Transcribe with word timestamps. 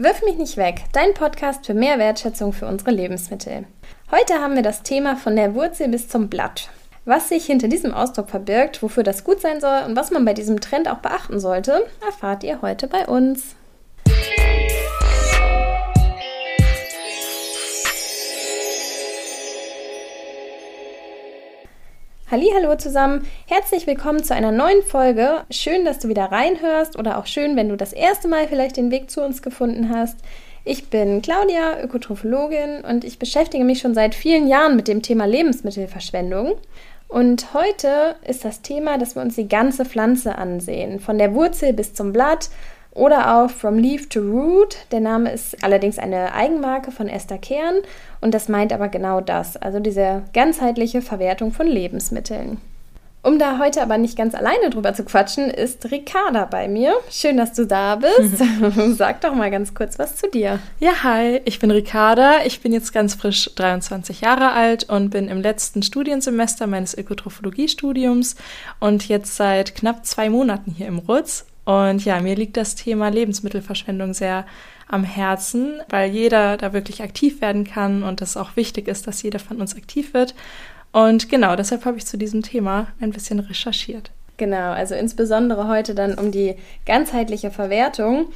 Wirf 0.00 0.22
mich 0.22 0.38
nicht 0.38 0.56
weg, 0.56 0.84
dein 0.92 1.12
Podcast 1.12 1.66
für 1.66 1.74
mehr 1.74 1.98
Wertschätzung 1.98 2.52
für 2.52 2.68
unsere 2.68 2.92
Lebensmittel. 2.92 3.64
Heute 4.12 4.34
haben 4.34 4.54
wir 4.54 4.62
das 4.62 4.84
Thema 4.84 5.16
von 5.16 5.34
der 5.34 5.56
Wurzel 5.56 5.88
bis 5.88 6.06
zum 6.06 6.28
Blatt. 6.28 6.68
Was 7.04 7.28
sich 7.28 7.46
hinter 7.46 7.66
diesem 7.66 7.92
Ausdruck 7.92 8.30
verbirgt, 8.30 8.80
wofür 8.80 9.02
das 9.02 9.24
gut 9.24 9.40
sein 9.40 9.60
soll 9.60 9.82
und 9.88 9.96
was 9.96 10.12
man 10.12 10.24
bei 10.24 10.34
diesem 10.34 10.60
Trend 10.60 10.88
auch 10.88 10.98
beachten 10.98 11.40
sollte, 11.40 11.84
erfahrt 12.06 12.44
ihr 12.44 12.62
heute 12.62 12.86
bei 12.86 13.08
uns. 13.08 13.56
Hallo 22.30 22.76
zusammen, 22.76 23.26
herzlich 23.46 23.86
willkommen 23.86 24.22
zu 24.22 24.34
einer 24.34 24.52
neuen 24.52 24.82
Folge. 24.82 25.44
Schön, 25.50 25.86
dass 25.86 25.98
du 25.98 26.08
wieder 26.08 26.26
reinhörst 26.26 26.98
oder 26.98 27.16
auch 27.16 27.24
schön, 27.24 27.56
wenn 27.56 27.70
du 27.70 27.76
das 27.76 27.94
erste 27.94 28.28
Mal 28.28 28.46
vielleicht 28.46 28.76
den 28.76 28.90
Weg 28.90 29.10
zu 29.10 29.22
uns 29.22 29.40
gefunden 29.40 29.88
hast. 29.88 30.18
Ich 30.62 30.90
bin 30.90 31.22
Claudia, 31.22 31.82
Ökotrophologin 31.82 32.84
und 32.86 33.04
ich 33.04 33.18
beschäftige 33.18 33.64
mich 33.64 33.78
schon 33.78 33.94
seit 33.94 34.14
vielen 34.14 34.46
Jahren 34.46 34.76
mit 34.76 34.88
dem 34.88 35.00
Thema 35.00 35.24
Lebensmittelverschwendung. 35.24 36.56
Und 37.08 37.54
heute 37.54 38.16
ist 38.26 38.44
das 38.44 38.60
Thema, 38.60 38.98
dass 38.98 39.14
wir 39.14 39.22
uns 39.22 39.36
die 39.36 39.48
ganze 39.48 39.86
Pflanze 39.86 40.36
ansehen, 40.36 41.00
von 41.00 41.16
der 41.16 41.34
Wurzel 41.34 41.72
bis 41.72 41.94
zum 41.94 42.12
Blatt 42.12 42.50
oder 42.98 43.36
auch 43.36 43.50
From 43.50 43.78
Leaf 43.78 44.08
to 44.08 44.20
Root. 44.20 44.76
Der 44.90 45.00
Name 45.00 45.32
ist 45.32 45.62
allerdings 45.62 45.98
eine 45.98 46.34
Eigenmarke 46.34 46.90
von 46.90 47.08
Esther 47.08 47.38
Kern 47.38 47.76
und 48.20 48.34
das 48.34 48.48
meint 48.48 48.72
aber 48.72 48.88
genau 48.88 49.20
das, 49.20 49.56
also 49.56 49.80
diese 49.80 50.24
ganzheitliche 50.32 51.00
Verwertung 51.00 51.52
von 51.52 51.66
Lebensmitteln. 51.66 52.58
Um 53.20 53.38
da 53.38 53.58
heute 53.58 53.82
aber 53.82 53.98
nicht 53.98 54.16
ganz 54.16 54.34
alleine 54.34 54.70
drüber 54.70 54.94
zu 54.94 55.04
quatschen, 55.04 55.50
ist 55.50 55.90
Ricarda 55.90 56.44
bei 56.44 56.68
mir. 56.68 56.94
Schön, 57.10 57.36
dass 57.36 57.52
du 57.52 57.66
da 57.66 57.96
bist. 57.96 58.42
Sag 58.96 59.20
doch 59.22 59.34
mal 59.34 59.50
ganz 59.50 59.74
kurz 59.74 59.98
was 59.98 60.16
zu 60.16 60.28
dir. 60.28 60.60
Ja, 60.78 61.02
hi, 61.02 61.40
ich 61.44 61.58
bin 61.58 61.72
Ricarda. 61.72 62.44
Ich 62.46 62.60
bin 62.60 62.72
jetzt 62.72 62.92
ganz 62.92 63.14
frisch 63.14 63.50
23 63.56 64.20
Jahre 64.20 64.52
alt 64.52 64.88
und 64.88 65.10
bin 65.10 65.28
im 65.28 65.42
letzten 65.42 65.82
Studiensemester 65.82 66.68
meines 66.68 66.96
Ökotrophologie-Studiums 66.96 68.36
und 68.78 69.08
jetzt 69.08 69.36
seit 69.36 69.74
knapp 69.74 70.06
zwei 70.06 70.30
Monaten 70.30 70.70
hier 70.70 70.86
im 70.86 71.00
RUTZ 71.00 71.44
und 71.68 72.02
ja, 72.06 72.18
mir 72.22 72.34
liegt 72.34 72.56
das 72.56 72.76
Thema 72.76 73.10
Lebensmittelverschwendung 73.10 74.14
sehr 74.14 74.46
am 74.88 75.04
Herzen, 75.04 75.82
weil 75.90 76.10
jeder 76.10 76.56
da 76.56 76.72
wirklich 76.72 77.02
aktiv 77.02 77.42
werden 77.42 77.64
kann 77.64 78.02
und 78.02 78.22
es 78.22 78.38
auch 78.38 78.56
wichtig 78.56 78.88
ist, 78.88 79.06
dass 79.06 79.22
jeder 79.22 79.38
von 79.38 79.60
uns 79.60 79.76
aktiv 79.76 80.14
wird. 80.14 80.34
Und 80.92 81.28
genau, 81.28 81.56
deshalb 81.56 81.84
habe 81.84 81.98
ich 81.98 82.06
zu 82.06 82.16
diesem 82.16 82.40
Thema 82.40 82.86
ein 83.02 83.10
bisschen 83.10 83.38
recherchiert. 83.38 84.10
Genau, 84.38 84.70
also 84.70 84.94
insbesondere 84.94 85.68
heute 85.68 85.94
dann 85.94 86.14
um 86.14 86.32
die 86.32 86.54
ganzheitliche 86.86 87.50
Verwertung. 87.50 88.28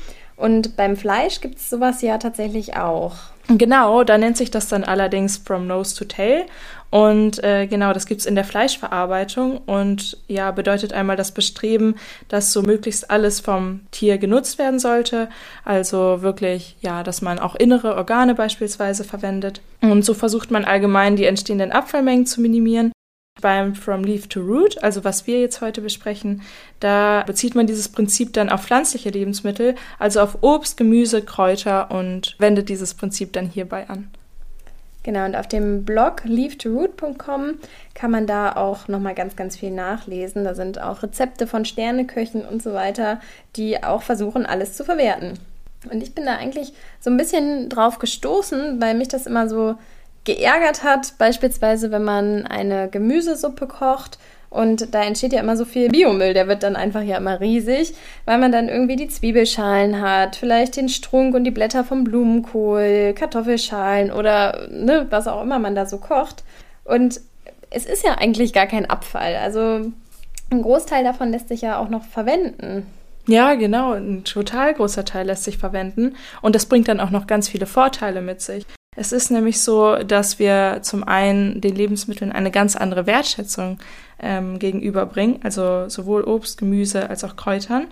Und 0.43 0.77
beim 0.77 0.97
Fleisch 0.97 1.41
gibt 1.41 1.59
es 1.59 1.71
sowas 1.71 2.03
ja 2.03 2.19
tatsächlich 2.19 2.77
auch. 2.77 3.15
Genau, 3.47 4.03
da 4.03 4.19
nennt 4.19 4.37
sich 4.37 4.51
das 4.51 4.67
dann 4.67 4.83
allerdings 4.83 5.37
From 5.37 5.69
Nose 5.69 5.95
to 5.95 6.05
Tail. 6.05 6.47
Und 6.91 7.43
äh, 7.45 7.69
genau, 7.69 7.93
das 7.93 8.07
gibt 8.07 8.23
es 8.23 8.27
in 8.27 8.35
der 8.35 8.43
Fleischverarbeitung 8.43 9.59
und 9.59 10.19
ja, 10.27 10.51
bedeutet 10.51 10.93
einmal 10.93 11.17
das 11.17 11.31
Bestreben, 11.31 11.95
dass 12.27 12.53
so 12.53 12.63
möglichst 12.63 13.09
alles 13.09 13.39
vom 13.39 13.81
Tier 13.93 14.19
genutzt 14.19 14.59
werden 14.59 14.81
sollte. 14.81 15.29
Also 15.65 16.23
wirklich, 16.23 16.77
ja, 16.81 17.05
dass 17.05 17.23
man 17.23 17.39
auch 17.39 17.55
innere 17.55 17.95
Organe 17.95 18.35
beispielsweise 18.35 19.05
verwendet. 19.05 19.61
Und 19.81 20.05
so 20.05 20.13
versucht 20.13 20.51
man 20.51 20.65
allgemein 20.65 21.15
die 21.15 21.25
entstehenden 21.25 21.71
Abfallmengen 21.71 22.27
zu 22.27 22.41
minimieren. 22.41 22.92
Beim 23.43 23.75
From 23.75 24.03
Leaf 24.03 24.29
to 24.29 24.41
Root, 24.41 24.83
also 24.83 25.05
was 25.05 25.27
wir 25.27 25.41
jetzt 25.41 25.61
heute 25.61 25.83
besprechen, 25.83 26.41
da 26.81 27.23
bezieht 27.27 27.55
man 27.55 27.67
dieses 27.67 27.91
Prinzip 27.91 28.33
dann 28.33 28.49
auf 28.49 28.63
pflanzliche 28.65 29.11
Lebensmittel, 29.11 29.75
also 29.99 30.21
auf 30.21 30.39
Obst, 30.41 30.79
Gemüse, 30.79 31.21
Kräuter 31.21 31.91
und 31.91 32.37
wendet 32.39 32.71
dieses 32.71 32.95
Prinzip 32.95 33.35
dann 33.35 33.47
hierbei 33.47 33.91
an. 33.91 34.11
Genau, 35.03 35.25
und 35.25 35.35
auf 35.35 35.49
dem 35.49 35.85
Blog 35.85 36.23
leavetoroot.com 36.25 37.59
kann 37.95 38.11
man 38.11 38.27
da 38.27 38.55
auch 38.55 38.87
nochmal 38.87 39.15
ganz, 39.15 39.35
ganz 39.35 39.57
viel 39.57 39.73
nachlesen. 39.73 40.45
Da 40.45 40.55
sind 40.55 40.81
auch 40.81 41.03
Rezepte 41.03 41.47
von 41.47 41.65
Sterneköchen 41.65 42.45
und 42.45 42.63
so 42.63 42.73
weiter, 42.73 43.21
die 43.57 43.83
auch 43.83 44.03
versuchen, 44.03 44.47
alles 44.47 44.77
zu 44.77 44.85
verwerten. 44.85 45.39
Und 45.91 46.03
ich 46.03 46.15
bin 46.15 46.27
da 46.27 46.37
eigentlich 46.37 46.73
so 47.01 47.11
ein 47.11 47.17
bisschen 47.17 47.69
drauf 47.69 47.99
gestoßen, 47.99 48.81
weil 48.81 48.95
mich 48.95 49.09
das 49.09 49.27
immer 49.27 49.49
so 49.49 49.75
geärgert 50.25 50.85
hat, 50.85 51.15
beispielsweise 51.19 51.91
wenn 51.91 52.05
man 52.05 52.47
eine 52.47 52.89
Gemüsesuppe 52.89 53.67
kocht 53.67 54.19
und 54.51 54.95
da 54.95 55.03
entsteht 55.03 55.33
ja 55.33 55.41
immer 55.41 55.57
so 55.57 55.65
viel 55.65 55.89
Biomüll, 55.89 56.35
der 56.35 56.47
wird 56.47 56.63
dann 56.63 56.77
einfach 56.77 57.03
ja 57.03 57.17
immer 57.17 57.41
riesig, 57.41 57.95
weil 58.27 58.39
man 58.39 58.53
dann 58.53 58.69
irgendwie 58.69 58.97
die 58.97 59.09
Zwiebelschalen 59.09 60.01
hat, 60.01 60.37
vielleicht 60.37 60.77
den 60.77 60.91
Strunk 60.91 61.35
und 61.35 61.45
die 61.45 61.51
Blätter 61.51 61.85
vom 61.85 62.05
Blumenkohl, 62.05 63.15
Kartoffelschalen 63.17 64.13
oder 64.13 64.69
ne, 64.71 65.07
was 65.09 65.27
auch 65.27 65.43
immer 65.43 65.59
man 65.59 65.75
da 65.75 65.87
so 65.87 65.99
kocht. 65.99 66.45
Und 66.85 67.21
es 67.71 67.87
ist 67.87 68.05
ja 68.05 68.19
eigentlich 68.19 68.53
gar 68.53 68.67
kein 68.67 68.89
Abfall. 68.89 69.37
Also 69.37 69.91
ein 70.51 70.63
Großteil 70.63 71.03
davon 71.03 71.31
lässt 71.31 71.49
sich 71.49 71.63
ja 71.63 71.79
auch 71.79 71.89
noch 71.89 72.05
verwenden. 72.05 72.87
Ja, 73.27 73.55
genau. 73.55 73.93
Ein 73.93 74.25
total 74.25 74.75
großer 74.75 75.05
Teil 75.05 75.27
lässt 75.27 75.45
sich 75.45 75.57
verwenden. 75.57 76.17
Und 76.43 76.55
das 76.55 76.67
bringt 76.67 76.89
dann 76.89 77.01
auch 77.01 77.11
noch 77.11 77.27
ganz 77.27 77.49
viele 77.49 77.67
Vorteile 77.67 78.21
mit 78.21 78.43
sich. 78.43 78.67
Es 78.95 79.13
ist 79.13 79.31
nämlich 79.31 79.61
so, 79.61 79.97
dass 79.97 80.39
wir 80.39 80.81
zum 80.83 81.03
einen 81.05 81.61
den 81.63 81.75
Lebensmitteln 81.75 82.31
eine 82.31 82.51
ganz 82.51 82.77
andere 82.77 83.07
Wertschätzung 83.07 83.79
ähm, 84.21 84.59
gegenüberbringen, 84.59 85.41
also 85.43 85.89
sowohl 85.89 86.25
Obst, 86.25 86.59
Gemüse 86.59 87.09
als 87.09 87.25
auch 87.25 87.37
Kräutern. 87.37 87.87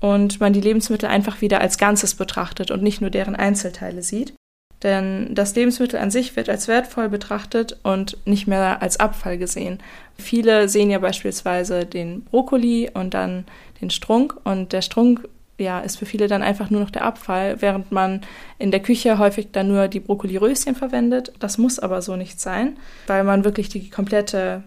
Und 0.00 0.40
man 0.40 0.52
die 0.52 0.60
Lebensmittel 0.60 1.08
einfach 1.08 1.40
wieder 1.40 1.60
als 1.60 1.78
Ganzes 1.78 2.16
betrachtet 2.16 2.72
und 2.72 2.82
nicht 2.82 3.00
nur 3.00 3.10
deren 3.10 3.36
Einzelteile 3.36 4.02
sieht. 4.02 4.34
Denn 4.82 5.32
das 5.32 5.54
Lebensmittel 5.54 6.00
an 6.00 6.10
sich 6.10 6.34
wird 6.34 6.48
als 6.48 6.66
wertvoll 6.66 7.08
betrachtet 7.08 7.78
und 7.84 8.18
nicht 8.24 8.48
mehr 8.48 8.82
als 8.82 8.98
Abfall 8.98 9.38
gesehen. 9.38 9.78
Viele 10.18 10.68
sehen 10.68 10.90
ja 10.90 10.98
beispielsweise 10.98 11.86
den 11.86 12.24
Brokkoli 12.24 12.90
und 12.92 13.14
dann 13.14 13.44
den 13.80 13.90
Strunk 13.90 14.34
und 14.42 14.72
der 14.72 14.82
Strunk 14.82 15.28
ja, 15.58 15.80
ist 15.80 15.98
für 15.98 16.06
viele 16.06 16.28
dann 16.28 16.42
einfach 16.42 16.70
nur 16.70 16.80
noch 16.80 16.90
der 16.90 17.04
Abfall, 17.04 17.60
während 17.60 17.92
man 17.92 18.22
in 18.58 18.70
der 18.70 18.80
Küche 18.80 19.18
häufig 19.18 19.48
dann 19.52 19.68
nur 19.68 19.88
die 19.88 20.00
Brokkoli-Röschen 20.00 20.74
verwendet. 20.74 21.32
Das 21.38 21.58
muss 21.58 21.78
aber 21.78 22.02
so 22.02 22.16
nicht 22.16 22.40
sein, 22.40 22.76
weil 23.06 23.24
man 23.24 23.44
wirklich 23.44 23.68
die 23.68 23.90
komplette 23.90 24.64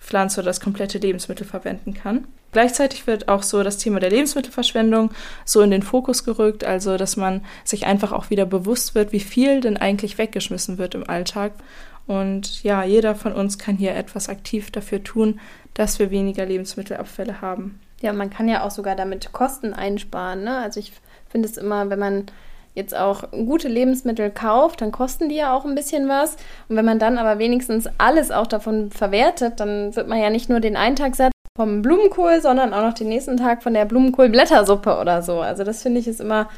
Pflanze 0.00 0.40
oder 0.40 0.48
das 0.48 0.60
komplette 0.60 0.98
Lebensmittel 0.98 1.46
verwenden 1.46 1.92
kann. 1.92 2.26
Gleichzeitig 2.52 3.06
wird 3.06 3.28
auch 3.28 3.42
so 3.42 3.62
das 3.62 3.76
Thema 3.76 4.00
der 4.00 4.10
Lebensmittelverschwendung 4.10 5.10
so 5.44 5.60
in 5.60 5.70
den 5.70 5.82
Fokus 5.82 6.24
gerückt, 6.24 6.64
also 6.64 6.96
dass 6.96 7.16
man 7.16 7.44
sich 7.62 7.84
einfach 7.84 8.12
auch 8.12 8.30
wieder 8.30 8.46
bewusst 8.46 8.94
wird, 8.94 9.12
wie 9.12 9.20
viel 9.20 9.60
denn 9.60 9.76
eigentlich 9.76 10.16
weggeschmissen 10.16 10.78
wird 10.78 10.94
im 10.94 11.08
Alltag. 11.08 11.52
Und 12.06 12.62
ja, 12.62 12.84
jeder 12.84 13.14
von 13.14 13.34
uns 13.34 13.58
kann 13.58 13.76
hier 13.76 13.94
etwas 13.94 14.30
aktiv 14.30 14.70
dafür 14.70 15.04
tun, 15.04 15.40
dass 15.74 15.98
wir 15.98 16.10
weniger 16.10 16.46
Lebensmittelabfälle 16.46 17.42
haben. 17.42 17.78
Ja, 18.00 18.12
man 18.12 18.30
kann 18.30 18.48
ja 18.48 18.64
auch 18.64 18.70
sogar 18.70 18.94
damit 18.94 19.32
Kosten 19.32 19.74
einsparen. 19.74 20.44
Ne? 20.44 20.56
Also 20.58 20.80
ich 20.80 20.92
finde 21.28 21.48
es 21.48 21.56
immer, 21.56 21.90
wenn 21.90 21.98
man 21.98 22.26
jetzt 22.74 22.96
auch 22.96 23.30
gute 23.32 23.68
Lebensmittel 23.68 24.30
kauft, 24.30 24.80
dann 24.80 24.92
kosten 24.92 25.28
die 25.28 25.34
ja 25.34 25.52
auch 25.52 25.64
ein 25.64 25.74
bisschen 25.74 26.08
was. 26.08 26.36
Und 26.68 26.76
wenn 26.76 26.84
man 26.84 26.98
dann 27.00 27.18
aber 27.18 27.38
wenigstens 27.38 27.88
alles 27.98 28.30
auch 28.30 28.46
davon 28.46 28.90
verwertet, 28.90 29.58
dann 29.60 29.96
wird 29.96 30.08
man 30.08 30.20
ja 30.20 30.30
nicht 30.30 30.48
nur 30.48 30.60
den 30.60 30.76
einen 30.76 30.96
Tag 30.96 31.16
satt 31.16 31.32
vom 31.56 31.82
Blumenkohl, 31.82 32.40
sondern 32.40 32.72
auch 32.72 32.82
noch 32.82 32.94
den 32.94 33.08
nächsten 33.08 33.36
Tag 33.36 33.64
von 33.64 33.74
der 33.74 33.84
Blumenkohlblättersuppe 33.84 34.96
oder 34.96 35.22
so. 35.22 35.40
Also 35.40 35.64
das 35.64 35.82
finde 35.82 35.98
ich 35.98 36.06
ist 36.06 36.20
immer 36.20 36.48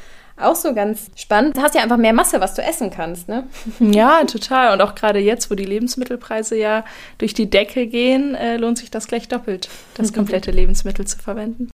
auch 0.42 0.56
so 0.56 0.74
ganz 0.74 1.10
spannend. 1.16 1.56
Du 1.56 1.62
hast 1.62 1.74
ja 1.74 1.82
einfach 1.82 1.96
mehr 1.96 2.12
Masse, 2.12 2.40
was 2.40 2.54
du 2.54 2.62
essen 2.62 2.90
kannst, 2.90 3.28
ne? 3.28 3.44
Ja, 3.78 4.24
total. 4.24 4.72
Und 4.72 4.80
auch 4.82 4.94
gerade 4.94 5.18
jetzt, 5.18 5.50
wo 5.50 5.54
die 5.54 5.64
Lebensmittelpreise 5.64 6.56
ja 6.56 6.84
durch 7.18 7.34
die 7.34 7.48
Decke 7.48 7.86
gehen, 7.86 8.34
äh, 8.34 8.56
lohnt 8.56 8.78
sich 8.78 8.90
das 8.90 9.06
gleich 9.06 9.28
doppelt, 9.28 9.68
das 9.94 10.12
komplette 10.14 10.50
Lebensmittel 10.50 11.06
zu 11.06 11.18
verwenden. 11.18 11.70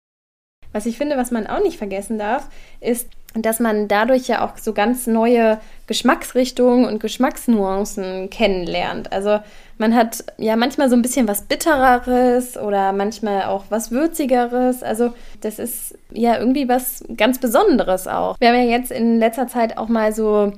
Was 0.72 0.86
ich 0.86 0.98
finde, 0.98 1.16
was 1.16 1.30
man 1.30 1.46
auch 1.46 1.62
nicht 1.62 1.78
vergessen 1.78 2.18
darf, 2.18 2.48
ist, 2.80 3.08
dass 3.34 3.60
man 3.60 3.88
dadurch 3.88 4.28
ja 4.28 4.44
auch 4.44 4.58
so 4.58 4.72
ganz 4.72 5.06
neue 5.06 5.58
Geschmacksrichtungen 5.86 6.84
und 6.84 7.00
Geschmacksnuancen 7.00 8.30
kennenlernt. 8.30 9.12
Also 9.12 9.38
man 9.78 9.94
hat 9.94 10.24
ja 10.38 10.56
manchmal 10.56 10.90
so 10.90 10.96
ein 10.96 11.02
bisschen 11.02 11.28
was 11.28 11.42
Bittereres 11.42 12.56
oder 12.56 12.92
manchmal 12.92 13.44
auch 13.44 13.64
was 13.70 13.90
Würzigeres. 13.90 14.82
Also 14.82 15.12
das 15.40 15.58
ist 15.58 15.98
ja 16.12 16.38
irgendwie 16.38 16.68
was 16.68 17.04
ganz 17.16 17.38
Besonderes 17.38 18.06
auch. 18.06 18.38
Wir 18.38 18.48
haben 18.48 18.56
ja 18.56 18.78
jetzt 18.78 18.90
in 18.90 19.18
letzter 19.18 19.48
Zeit 19.48 19.78
auch 19.78 19.88
mal 19.88 20.12
so 20.12 20.52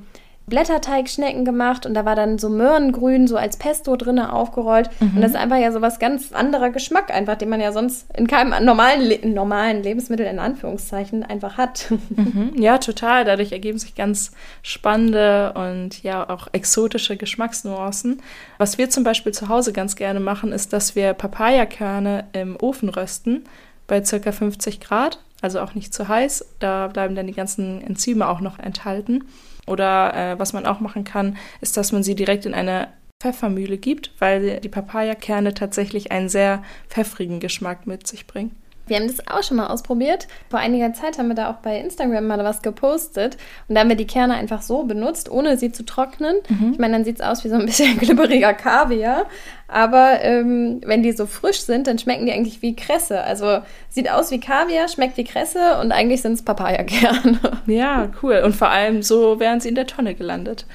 Blätterteigschnecken 0.46 1.44
gemacht 1.44 1.86
und 1.86 1.94
da 1.94 2.04
war 2.04 2.14
dann 2.14 2.38
so 2.38 2.50
Möhrengrün 2.50 3.26
so 3.26 3.36
als 3.36 3.56
Pesto 3.56 3.96
drinne 3.96 4.32
aufgerollt 4.32 4.90
mhm. 5.00 5.16
und 5.16 5.22
das 5.22 5.30
ist 5.30 5.36
einfach 5.36 5.56
ja 5.56 5.72
so 5.72 5.80
was 5.80 5.98
ganz 5.98 6.32
anderer 6.32 6.70
Geschmack 6.70 7.10
einfach, 7.10 7.36
den 7.36 7.48
man 7.48 7.60
ja 7.60 7.72
sonst 7.72 8.06
in 8.14 8.26
keinem 8.26 8.64
normalen 8.64 9.00
Le 9.00 9.26
normalen 9.26 9.82
Lebensmittel 9.82 10.26
in 10.26 10.38
Anführungszeichen 10.38 11.22
einfach 11.22 11.56
hat. 11.56 11.92
Mhm. 12.16 12.52
Ja, 12.56 12.78
total. 12.78 13.24
Dadurch 13.24 13.52
ergeben 13.52 13.78
sich 13.78 13.94
ganz 13.94 14.32
spannende 14.62 15.52
und 15.54 16.02
ja 16.02 16.28
auch 16.28 16.48
exotische 16.52 17.16
Geschmacksnuancen. 17.16 18.22
Was 18.58 18.78
wir 18.78 18.90
zum 18.90 19.04
Beispiel 19.04 19.32
zu 19.32 19.48
Hause 19.48 19.72
ganz 19.72 19.96
gerne 19.96 20.20
machen, 20.20 20.52
ist, 20.52 20.72
dass 20.72 20.94
wir 20.94 21.14
Papayakerne 21.14 22.26
im 22.32 22.56
Ofen 22.60 22.88
rösten 22.88 23.44
bei 23.86 24.00
ca. 24.00 24.32
50 24.32 24.80
Grad, 24.80 25.18
also 25.40 25.60
auch 25.60 25.74
nicht 25.74 25.92
zu 25.92 26.08
heiß. 26.08 26.46
Da 26.58 26.88
bleiben 26.88 27.14
dann 27.14 27.26
die 27.26 27.34
ganzen 27.34 27.80
Enzyme 27.80 28.28
auch 28.28 28.40
noch 28.40 28.58
enthalten. 28.58 29.24
Oder 29.66 30.14
äh, 30.14 30.38
was 30.38 30.52
man 30.52 30.66
auch 30.66 30.80
machen 30.80 31.04
kann, 31.04 31.36
ist, 31.60 31.76
dass 31.76 31.92
man 31.92 32.02
sie 32.02 32.14
direkt 32.14 32.46
in 32.46 32.54
eine 32.54 32.88
Pfeffermühle 33.22 33.78
gibt, 33.78 34.12
weil 34.18 34.60
die 34.60 34.68
Papayakerne 34.68 35.54
tatsächlich 35.54 36.12
einen 36.12 36.28
sehr 36.28 36.62
pfeffrigen 36.88 37.40
Geschmack 37.40 37.86
mit 37.86 38.06
sich 38.06 38.26
bringen. 38.26 38.54
Wir 38.86 38.96
haben 38.96 39.06
das 39.06 39.26
auch 39.26 39.42
schon 39.42 39.56
mal 39.56 39.68
ausprobiert. 39.68 40.28
Vor 40.50 40.58
einiger 40.58 40.92
Zeit 40.92 41.18
haben 41.18 41.28
wir 41.28 41.34
da 41.34 41.50
auch 41.50 41.56
bei 41.56 41.78
Instagram 41.78 42.26
mal 42.26 42.42
was 42.44 42.62
gepostet. 42.62 43.36
Und 43.68 43.74
da 43.74 43.80
haben 43.80 43.88
wir 43.88 43.96
die 43.96 44.06
Kerne 44.06 44.34
einfach 44.34 44.62
so 44.62 44.84
benutzt, 44.84 45.30
ohne 45.30 45.56
sie 45.56 45.72
zu 45.72 45.84
trocknen. 45.84 46.36
Mhm. 46.48 46.72
Ich 46.72 46.78
meine, 46.78 46.94
dann 46.94 47.04
sieht 47.04 47.20
es 47.20 47.26
aus 47.26 47.44
wie 47.44 47.48
so 47.48 47.56
ein 47.56 47.66
bisschen 47.66 47.98
glibberiger 47.98 48.52
Kaviar. 48.52 49.26
Aber 49.68 50.20
ähm, 50.20 50.80
wenn 50.84 51.02
die 51.02 51.12
so 51.12 51.26
frisch 51.26 51.60
sind, 51.60 51.86
dann 51.86 51.98
schmecken 51.98 52.26
die 52.26 52.32
eigentlich 52.32 52.62
wie 52.62 52.76
Kresse. 52.76 53.22
Also 53.22 53.60
sieht 53.88 54.10
aus 54.10 54.30
wie 54.30 54.40
Kaviar, 54.40 54.88
schmeckt 54.88 55.16
wie 55.16 55.24
Kresse 55.24 55.78
und 55.80 55.92
eigentlich 55.92 56.22
sind 56.22 56.34
es 56.34 56.42
Papayakerne. 56.42 57.40
Ja, 57.66 58.10
cool. 58.22 58.42
Und 58.44 58.54
vor 58.54 58.68
allem 58.68 59.02
so 59.02 59.40
wären 59.40 59.60
sie 59.60 59.70
in 59.70 59.74
der 59.74 59.86
Tonne 59.86 60.14
gelandet. 60.14 60.66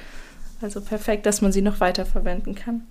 Also 0.60 0.80
perfekt, 0.80 1.24
dass 1.24 1.40
man 1.40 1.52
sie 1.52 1.62
noch 1.62 1.80
weiter 1.80 2.04
verwenden 2.04 2.54
kann. 2.54 2.86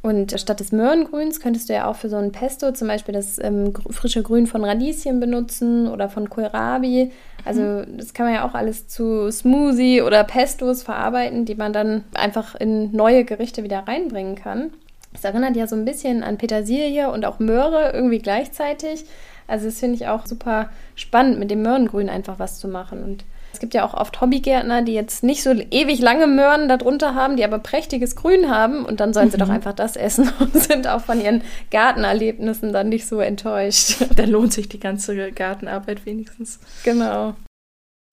Und 0.00 0.38
statt 0.40 0.60
des 0.60 0.70
Möhrengrüns 0.70 1.40
könntest 1.40 1.68
du 1.68 1.72
ja 1.72 1.86
auch 1.86 1.96
für 1.96 2.08
so 2.08 2.16
ein 2.16 2.30
Pesto 2.30 2.70
zum 2.72 2.86
Beispiel 2.86 3.14
das 3.14 3.38
ähm, 3.40 3.72
frische 3.90 4.22
Grün 4.22 4.46
von 4.46 4.64
Radieschen 4.64 5.18
benutzen 5.18 5.88
oder 5.88 6.08
von 6.08 6.30
Kohlrabi. 6.30 7.10
Also 7.44 7.62
mhm. 7.62 7.96
das 7.96 8.14
kann 8.14 8.26
man 8.26 8.34
ja 8.36 8.48
auch 8.48 8.54
alles 8.54 8.86
zu 8.86 9.30
Smoothie 9.30 10.02
oder 10.02 10.22
Pestos 10.22 10.84
verarbeiten, 10.84 11.44
die 11.46 11.56
man 11.56 11.72
dann 11.72 12.04
einfach 12.14 12.54
in 12.54 12.92
neue 12.92 13.24
Gerichte 13.24 13.64
wieder 13.64 13.80
reinbringen 13.88 14.36
kann. 14.36 14.70
Es 15.12 15.24
erinnert 15.24 15.56
ja 15.56 15.66
so 15.66 15.74
ein 15.74 15.84
bisschen 15.84 16.22
an 16.22 16.38
Petersilie 16.38 17.10
und 17.10 17.24
auch 17.24 17.40
Möhre 17.40 17.90
irgendwie 17.92 18.18
gleichzeitig. 18.18 19.04
Also 19.48 19.66
das 19.66 19.80
finde 19.80 19.96
ich 19.96 20.06
auch 20.06 20.26
super 20.26 20.70
spannend, 20.94 21.40
mit 21.40 21.50
dem 21.50 21.62
Möhrengrün 21.62 22.08
einfach 22.08 22.38
was 22.38 22.60
zu 22.60 22.68
machen. 22.68 23.02
Und 23.02 23.24
es 23.58 23.60
gibt 23.60 23.74
ja 23.74 23.84
auch 23.84 23.94
oft 23.94 24.20
Hobbygärtner, 24.20 24.82
die 24.82 24.94
jetzt 24.94 25.24
nicht 25.24 25.42
so 25.42 25.50
ewig 25.50 25.98
lange 25.98 26.28
Möhren 26.28 26.68
darunter 26.68 27.16
haben, 27.16 27.36
die 27.36 27.42
aber 27.42 27.58
prächtiges 27.58 28.14
Grün 28.14 28.48
haben 28.48 28.84
und 28.84 29.00
dann 29.00 29.12
sollen 29.12 29.32
sie 29.32 29.36
mhm. 29.36 29.40
doch 29.40 29.48
einfach 29.48 29.72
das 29.72 29.96
essen 29.96 30.30
und 30.38 30.54
sind 30.54 30.86
auch 30.86 31.00
von 31.00 31.20
ihren 31.20 31.42
Gartenerlebnissen 31.72 32.72
dann 32.72 32.88
nicht 32.88 33.08
so 33.08 33.18
enttäuscht. 33.18 33.96
Dann 34.16 34.30
lohnt 34.30 34.52
sich 34.52 34.68
die 34.68 34.78
ganze 34.78 35.32
Gartenarbeit 35.32 36.06
wenigstens. 36.06 36.60
Genau. 36.84 37.34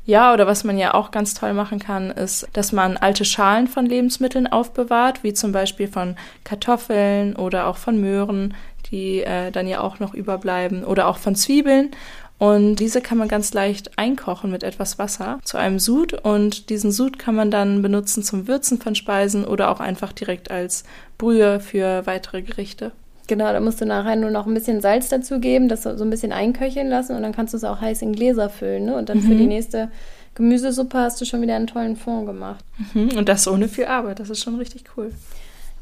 Ja, 0.03 0.33
oder 0.33 0.47
was 0.47 0.63
man 0.63 0.79
ja 0.79 0.95
auch 0.95 1.11
ganz 1.11 1.35
toll 1.35 1.53
machen 1.53 1.77
kann, 1.77 2.09
ist, 2.09 2.47
dass 2.53 2.71
man 2.71 2.97
alte 2.97 3.23
Schalen 3.23 3.67
von 3.67 3.85
Lebensmitteln 3.85 4.47
aufbewahrt, 4.47 5.23
wie 5.23 5.33
zum 5.33 5.51
Beispiel 5.51 5.87
von 5.87 6.15
Kartoffeln 6.43 7.35
oder 7.35 7.67
auch 7.67 7.77
von 7.77 8.01
Möhren, 8.01 8.55
die 8.91 9.21
äh, 9.21 9.51
dann 9.51 9.67
ja 9.67 9.81
auch 9.81 9.99
noch 9.99 10.13
überbleiben, 10.13 10.83
oder 10.83 11.07
auch 11.07 11.17
von 11.17 11.35
Zwiebeln. 11.35 11.91
Und 12.37 12.75
diese 12.75 13.01
kann 13.01 13.17
man 13.17 13.27
ganz 13.27 13.53
leicht 13.53 13.97
einkochen 13.97 14.51
mit 14.51 14.63
etwas 14.63 14.99
Wasser 14.99 15.39
zu 15.43 15.57
einem 15.57 15.79
Sud. 15.79 16.13
Und 16.13 16.69
diesen 16.69 16.91
Sud 16.91 17.17
kann 17.17 17.35
man 17.35 17.49
dann 17.49 17.81
benutzen 17.81 18.23
zum 18.23 18.47
Würzen 18.47 18.79
von 18.79 18.95
Speisen 18.95 19.45
oder 19.45 19.71
auch 19.71 19.79
einfach 19.79 20.11
direkt 20.11 20.51
als 20.51 20.83
Brühe 21.17 21.59
für 21.59 22.05
weitere 22.05 22.41
Gerichte. 22.41 22.91
Genau, 23.27 23.51
da 23.51 23.59
musst 23.59 23.81
du 23.81 23.85
nachher 23.85 24.15
nur 24.15 24.29
noch 24.29 24.45
ein 24.45 24.53
bisschen 24.53 24.81
Salz 24.81 25.09
dazugeben, 25.09 25.67
das 25.67 25.83
so 25.83 25.89
ein 25.89 26.09
bisschen 26.09 26.31
einköcheln 26.31 26.89
lassen 26.89 27.15
und 27.15 27.23
dann 27.23 27.33
kannst 27.33 27.53
du 27.53 27.57
es 27.57 27.63
auch 27.63 27.81
heiß 27.81 28.01
in 28.03 28.13
Gläser 28.13 28.49
füllen. 28.49 28.85
Ne? 28.85 28.95
Und 28.95 29.09
dann 29.09 29.19
mhm. 29.19 29.23
für 29.23 29.35
die 29.35 29.47
nächste 29.47 29.89
Gemüsesuppe 30.35 30.99
hast 30.99 31.19
du 31.21 31.25
schon 31.25 31.41
wieder 31.41 31.55
einen 31.55 31.67
tollen 31.67 31.95
Fond 31.95 32.27
gemacht. 32.27 32.63
Mhm. 32.93 33.17
Und 33.17 33.29
das 33.29 33.47
ohne 33.47 33.67
viel 33.67 33.85
Arbeit, 33.85 34.19
das 34.19 34.29
ist 34.29 34.43
schon 34.43 34.55
richtig 34.55 34.83
cool. 34.95 35.11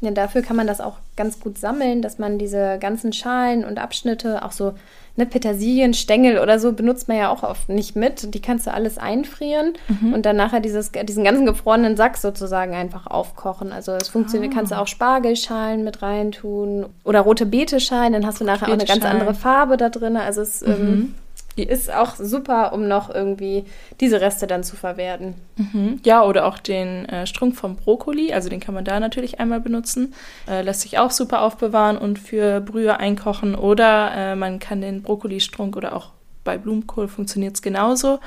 Ja, 0.04 0.10
dafür 0.10 0.42
kann 0.42 0.56
man 0.56 0.66
das 0.66 0.80
auch 0.80 0.96
ganz 1.16 1.40
gut 1.40 1.58
sammeln, 1.58 2.02
dass 2.02 2.18
man 2.18 2.38
diese 2.38 2.78
ganzen 2.78 3.12
Schalen 3.12 3.64
und 3.64 3.78
Abschnitte, 3.78 4.44
auch 4.44 4.52
so 4.52 4.74
ne, 5.16 5.26
Petersilienstängel 5.26 6.38
oder 6.38 6.58
so, 6.58 6.72
benutzt 6.72 7.08
man 7.08 7.16
ja 7.16 7.30
auch 7.30 7.42
oft 7.42 7.68
nicht 7.68 7.96
mit. 7.96 8.34
Die 8.34 8.40
kannst 8.40 8.66
du 8.66 8.72
alles 8.72 8.98
einfrieren 8.98 9.74
mhm. 9.88 10.12
und 10.12 10.26
dann 10.26 10.36
nachher 10.36 10.60
dieses, 10.60 10.92
diesen 10.92 11.24
ganzen 11.24 11.46
gefrorenen 11.46 11.96
Sack 11.96 12.16
sozusagen 12.16 12.74
einfach 12.74 13.06
aufkochen. 13.06 13.72
Also 13.72 13.92
es 13.92 14.08
funktioniert, 14.08 14.52
oh. 14.52 14.56
kannst 14.56 14.72
du 14.72 14.78
auch 14.78 14.88
Spargelschalen 14.88 15.84
mit 15.84 16.02
reintun 16.02 16.86
oder 17.04 17.20
rote 17.20 17.46
Beeteschalen, 17.46 18.12
dann 18.12 18.26
hast 18.26 18.40
du 18.40 18.44
nachher 18.44 18.68
auch 18.68 18.72
eine 18.72 18.84
ganz 18.84 19.04
andere 19.04 19.34
Farbe 19.34 19.76
da 19.76 19.88
drin. 19.88 20.16
Also 20.16 20.40
es 20.40 20.62
ähm, 20.62 20.68
mhm. 20.68 20.76
ähm, 20.76 21.14
ist 21.62 21.92
auch 21.92 22.16
super, 22.16 22.72
um 22.72 22.88
noch 22.88 23.08
irgendwie 23.08 23.64
diese 24.00 24.20
Reste 24.20 24.46
dann 24.46 24.64
zu 24.64 24.76
verwerten. 24.76 25.34
Mhm. 25.56 26.00
Ja, 26.04 26.24
oder 26.24 26.46
auch 26.46 26.58
den 26.58 27.06
äh, 27.08 27.26
Strunk 27.26 27.54
vom 27.54 27.76
Brokkoli, 27.76 28.32
also 28.32 28.48
den 28.48 28.60
kann 28.60 28.74
man 28.74 28.84
da 28.84 28.98
natürlich 28.98 29.38
einmal 29.38 29.60
benutzen. 29.60 30.14
Äh, 30.48 30.62
lässt 30.62 30.80
sich 30.80 30.98
auch 30.98 31.12
super 31.12 31.42
aufbewahren 31.42 31.96
und 31.96 32.18
für 32.18 32.60
Brühe 32.60 32.98
einkochen. 32.98 33.54
Oder 33.54 34.12
äh, 34.14 34.36
man 34.36 34.58
kann 34.58 34.80
den 34.80 35.02
Brokkolistrunk 35.02 35.76
oder 35.76 35.94
auch 35.94 36.10
bei 36.42 36.58
Blumenkohl 36.58 37.08
funktioniert 37.08 37.54
es 37.54 37.62
genauso 37.62 38.20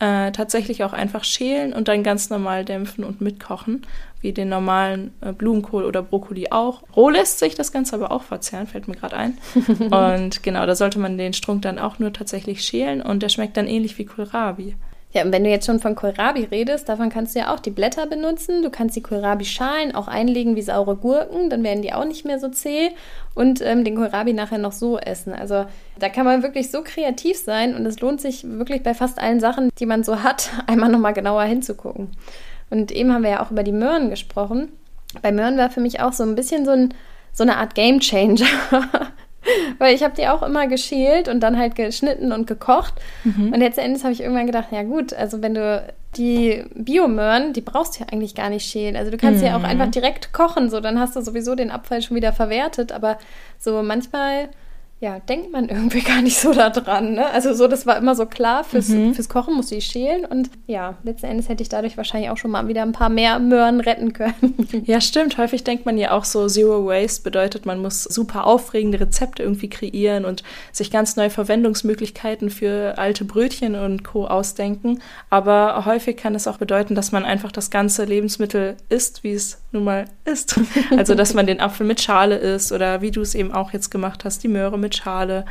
äh, 0.00 0.32
tatsächlich 0.32 0.84
auch 0.84 0.92
einfach 0.92 1.24
schälen 1.24 1.72
und 1.72 1.88
dann 1.88 2.02
ganz 2.02 2.30
normal 2.30 2.64
dämpfen 2.64 3.04
und 3.04 3.20
mitkochen, 3.20 3.86
wie 4.20 4.32
den 4.32 4.48
normalen 4.48 5.12
äh, 5.20 5.32
Blumenkohl 5.32 5.84
oder 5.84 6.02
Brokkoli 6.02 6.48
auch. 6.50 6.82
Roh 6.96 7.10
lässt 7.10 7.38
sich 7.38 7.54
das 7.54 7.72
Ganze 7.72 7.94
aber 7.94 8.10
auch 8.10 8.22
verzehren, 8.22 8.66
fällt 8.66 8.88
mir 8.88 8.96
gerade 8.96 9.16
ein. 9.16 9.38
und 9.78 10.42
genau, 10.42 10.66
da 10.66 10.74
sollte 10.74 10.98
man 10.98 11.16
den 11.16 11.32
Strunk 11.32 11.62
dann 11.62 11.78
auch 11.78 11.98
nur 11.98 12.12
tatsächlich 12.12 12.62
schälen 12.62 13.02
und 13.02 13.22
der 13.22 13.28
schmeckt 13.28 13.56
dann 13.56 13.68
ähnlich 13.68 13.96
wie 13.98 14.04
Kohlrabi. 14.04 14.76
Ja, 15.14 15.22
und 15.22 15.30
wenn 15.30 15.44
du 15.44 15.50
jetzt 15.50 15.66
schon 15.66 15.78
von 15.78 15.94
Kohlrabi 15.94 16.42
redest, 16.50 16.88
davon 16.88 17.08
kannst 17.08 17.34
du 17.34 17.38
ja 17.38 17.54
auch 17.54 17.60
die 17.60 17.70
Blätter 17.70 18.06
benutzen. 18.06 18.64
Du 18.64 18.70
kannst 18.70 18.96
die 18.96 19.02
Kohlrabi-Schalen 19.02 19.94
auch 19.94 20.08
einlegen 20.08 20.56
wie 20.56 20.62
saure 20.62 20.96
Gurken, 20.96 21.50
dann 21.50 21.62
werden 21.62 21.82
die 21.82 21.92
auch 21.92 22.04
nicht 22.04 22.24
mehr 22.24 22.40
so 22.40 22.48
zäh. 22.48 22.90
Und 23.32 23.62
ähm, 23.62 23.84
den 23.84 23.94
Kohlrabi 23.94 24.32
nachher 24.32 24.58
noch 24.58 24.72
so 24.72 24.98
essen. 24.98 25.32
Also 25.32 25.66
da 26.00 26.08
kann 26.08 26.24
man 26.24 26.42
wirklich 26.42 26.72
so 26.72 26.82
kreativ 26.82 27.38
sein 27.38 27.76
und 27.76 27.86
es 27.86 28.00
lohnt 28.00 28.20
sich 28.20 28.42
wirklich 28.44 28.82
bei 28.82 28.92
fast 28.92 29.20
allen 29.20 29.38
Sachen, 29.38 29.70
die 29.78 29.86
man 29.86 30.02
so 30.02 30.24
hat, 30.24 30.50
einmal 30.66 30.90
nochmal 30.90 31.14
genauer 31.14 31.44
hinzugucken. 31.44 32.10
Und 32.70 32.90
eben 32.90 33.12
haben 33.12 33.22
wir 33.22 33.30
ja 33.30 33.44
auch 33.44 33.52
über 33.52 33.62
die 33.62 33.70
Möhren 33.72 34.10
gesprochen. 34.10 34.72
Bei 35.22 35.30
Möhren 35.30 35.56
war 35.56 35.70
für 35.70 35.80
mich 35.80 36.00
auch 36.00 36.12
so 36.12 36.24
ein 36.24 36.34
bisschen 36.34 36.64
so, 36.64 36.72
ein, 36.72 36.92
so 37.32 37.44
eine 37.44 37.58
Art 37.58 37.76
Game 37.76 38.00
Changer. 38.00 38.46
Weil 39.78 39.94
ich 39.94 40.02
habe 40.02 40.14
die 40.16 40.28
auch 40.28 40.42
immer 40.42 40.66
geschält 40.66 41.28
und 41.28 41.40
dann 41.40 41.58
halt 41.58 41.74
geschnitten 41.74 42.32
und 42.32 42.46
gekocht. 42.46 42.94
Mhm. 43.24 43.52
Und 43.52 43.60
letzten 43.60 44.02
habe 44.02 44.12
ich 44.12 44.20
irgendwann 44.20 44.46
gedacht, 44.46 44.68
ja 44.70 44.82
gut, 44.82 45.12
also 45.12 45.42
wenn 45.42 45.54
du 45.54 45.84
die 46.16 46.64
Biomöhren, 46.74 47.52
die 47.52 47.60
brauchst 47.60 47.96
du 47.96 48.04
ja 48.04 48.06
eigentlich 48.12 48.34
gar 48.34 48.50
nicht 48.50 48.68
schälen. 48.68 48.96
Also 48.96 49.10
du 49.10 49.16
kannst 49.16 49.40
mhm. 49.40 49.46
ja 49.46 49.56
auch 49.56 49.60
mhm. 49.60 49.66
einfach 49.66 49.90
direkt 49.90 50.32
kochen, 50.32 50.70
so 50.70 50.80
dann 50.80 50.98
hast 50.98 51.16
du 51.16 51.20
sowieso 51.20 51.54
den 51.54 51.70
Abfall 51.70 52.02
schon 52.02 52.16
wieder 52.16 52.32
verwertet. 52.32 52.92
Aber 52.92 53.18
so 53.58 53.82
manchmal 53.82 54.48
ja, 55.00 55.18
denkt 55.18 55.52
man 55.52 55.68
irgendwie 55.68 56.00
gar 56.02 56.22
nicht 56.22 56.38
so 56.38 56.52
daran. 56.54 57.14
Ne? 57.14 57.26
Also 57.26 57.52
so, 57.52 57.68
das 57.68 57.86
war 57.86 57.98
immer 57.98 58.14
so 58.14 58.26
klar, 58.26 58.64
fürs, 58.64 58.88
mhm. 58.88 59.14
fürs 59.14 59.28
Kochen 59.28 59.54
musste 59.54 59.74
ich 59.74 59.86
schälen 59.86 60.24
und 60.24 60.50
ja, 60.66 60.96
letzten 61.02 61.26
Endes 61.26 61.48
hätte 61.48 61.62
ich 61.62 61.68
dadurch 61.68 61.96
wahrscheinlich 61.96 62.30
auch 62.30 62.36
schon 62.36 62.50
mal 62.50 62.68
wieder 62.68 62.82
ein 62.82 62.92
paar 62.92 63.10
mehr 63.10 63.38
Möhren 63.38 63.80
retten 63.80 64.12
können. 64.12 64.34
Ja, 64.86 65.00
stimmt. 65.00 65.38
Häufig 65.38 65.62
denkt 65.64 65.86
man 65.86 65.96
ja 65.98 66.10
auch 66.10 66.24
so, 66.24 66.46
Zero 66.48 66.86
Waste 66.86 67.22
bedeutet, 67.22 67.64
man 67.64 67.80
muss 67.80 68.02
super 68.02 68.46
aufregende 68.46 69.00
Rezepte 69.00 69.42
irgendwie 69.42 69.70
kreieren 69.70 70.24
und 70.24 70.42
sich 70.72 70.90
ganz 70.90 71.16
neue 71.16 71.30
Verwendungsmöglichkeiten 71.30 72.50
für 72.50 72.98
alte 72.98 73.24
Brötchen 73.24 73.76
und 73.76 74.04
Co. 74.04 74.26
ausdenken. 74.26 75.00
Aber 75.30 75.84
häufig 75.86 76.16
kann 76.16 76.34
es 76.34 76.48
auch 76.48 76.58
bedeuten, 76.58 76.94
dass 76.94 77.12
man 77.12 77.24
einfach 77.24 77.52
das 77.52 77.70
ganze 77.70 78.04
Lebensmittel 78.04 78.76
isst, 78.88 79.22
wie 79.22 79.32
es 79.32 79.58
nun 79.74 79.84
mal 79.84 80.06
ist. 80.24 80.58
Also, 80.96 81.14
dass 81.14 81.34
man 81.34 81.46
den 81.46 81.60
Apfel 81.60 81.86
mit 81.86 82.00
Schale 82.00 82.36
isst 82.36 82.72
oder 82.72 83.00
wie 83.00 83.10
du 83.10 83.20
es 83.20 83.34
eben 83.34 83.52
auch 83.52 83.72
jetzt 83.72 83.90
gemacht 83.90 84.24
hast, 84.24 84.42
die 84.42 84.48
Möhre 84.48 84.78
mit 84.78 84.94
Schale. 84.94 85.44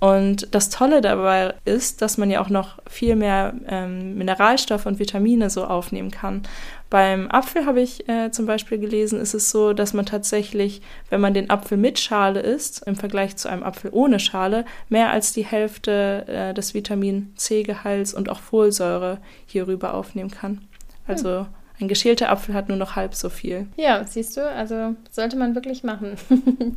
Und 0.00 0.54
das 0.54 0.70
Tolle 0.70 1.02
dabei 1.02 1.54
ist, 1.66 2.00
dass 2.00 2.16
man 2.16 2.30
ja 2.30 2.40
auch 2.40 2.48
noch 2.48 2.78
viel 2.88 3.16
mehr 3.16 3.52
ähm, 3.68 4.16
Mineralstoffe 4.16 4.86
und 4.86 4.98
Vitamine 4.98 5.50
so 5.50 5.64
aufnehmen 5.64 6.10
kann. 6.10 6.42
Beim 6.88 7.30
Apfel 7.30 7.66
habe 7.66 7.82
ich 7.82 8.08
äh, 8.08 8.30
zum 8.30 8.46
Beispiel 8.46 8.78
gelesen, 8.78 9.20
ist 9.20 9.34
es 9.34 9.50
so, 9.50 9.74
dass 9.74 9.92
man 9.92 10.06
tatsächlich, 10.06 10.80
wenn 11.10 11.20
man 11.20 11.34
den 11.34 11.50
Apfel 11.50 11.76
mit 11.76 11.98
Schale 11.98 12.40
isst, 12.40 12.82
im 12.86 12.96
Vergleich 12.96 13.36
zu 13.36 13.48
einem 13.48 13.62
Apfel 13.62 13.90
ohne 13.92 14.18
Schale, 14.20 14.64
mehr 14.88 15.10
als 15.10 15.32
die 15.32 15.44
Hälfte 15.44 16.24
äh, 16.26 16.54
des 16.54 16.72
Vitamin 16.72 17.34
C-Gehalts 17.36 18.14
und 18.14 18.30
auch 18.30 18.40
Folsäure 18.40 19.18
hierüber 19.46 19.92
aufnehmen 19.92 20.30
kann. 20.30 20.62
Also 21.06 21.46
ein 21.80 21.88
geschälter 21.88 22.30
Apfel 22.30 22.54
hat 22.54 22.68
nur 22.68 22.76
noch 22.76 22.96
halb 22.96 23.14
so 23.14 23.28
viel. 23.28 23.66
Ja, 23.76 24.04
siehst 24.04 24.36
du, 24.36 24.42
also 24.42 24.94
sollte 25.10 25.36
man 25.36 25.54
wirklich 25.54 25.82
machen. 25.82 26.16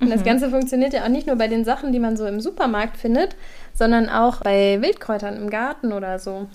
Und 0.00 0.10
das 0.10 0.20
mhm. 0.20 0.24
Ganze 0.24 0.50
funktioniert 0.50 0.92
ja 0.92 1.04
auch 1.04 1.08
nicht 1.08 1.26
nur 1.26 1.36
bei 1.36 1.48
den 1.48 1.64
Sachen, 1.64 1.92
die 1.92 2.00
man 2.00 2.16
so 2.16 2.26
im 2.26 2.40
Supermarkt 2.40 2.96
findet, 2.96 3.36
sondern 3.72 4.08
auch 4.08 4.40
bei 4.40 4.80
Wildkräutern 4.82 5.36
im 5.36 5.48
Garten 5.48 5.92
oder 5.92 6.18
so. 6.18 6.48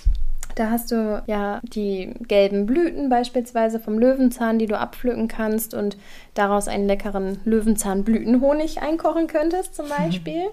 Da 0.55 0.71
hast 0.71 0.91
du 0.91 1.23
ja 1.25 1.61
die 1.63 2.13
gelben 2.27 2.65
Blüten 2.65 3.07
beispielsweise 3.07 3.79
vom 3.79 3.97
Löwenzahn, 3.97 4.59
die 4.59 4.65
du 4.65 4.77
abpflücken 4.77 5.29
kannst 5.29 5.73
und 5.73 5.95
daraus 6.33 6.67
einen 6.67 6.87
leckeren 6.87 7.39
Löwenzahnblütenhonig 7.45 8.81
einkochen 8.81 9.27
könntest 9.27 9.75
zum 9.75 9.87
Beispiel. 9.97 10.43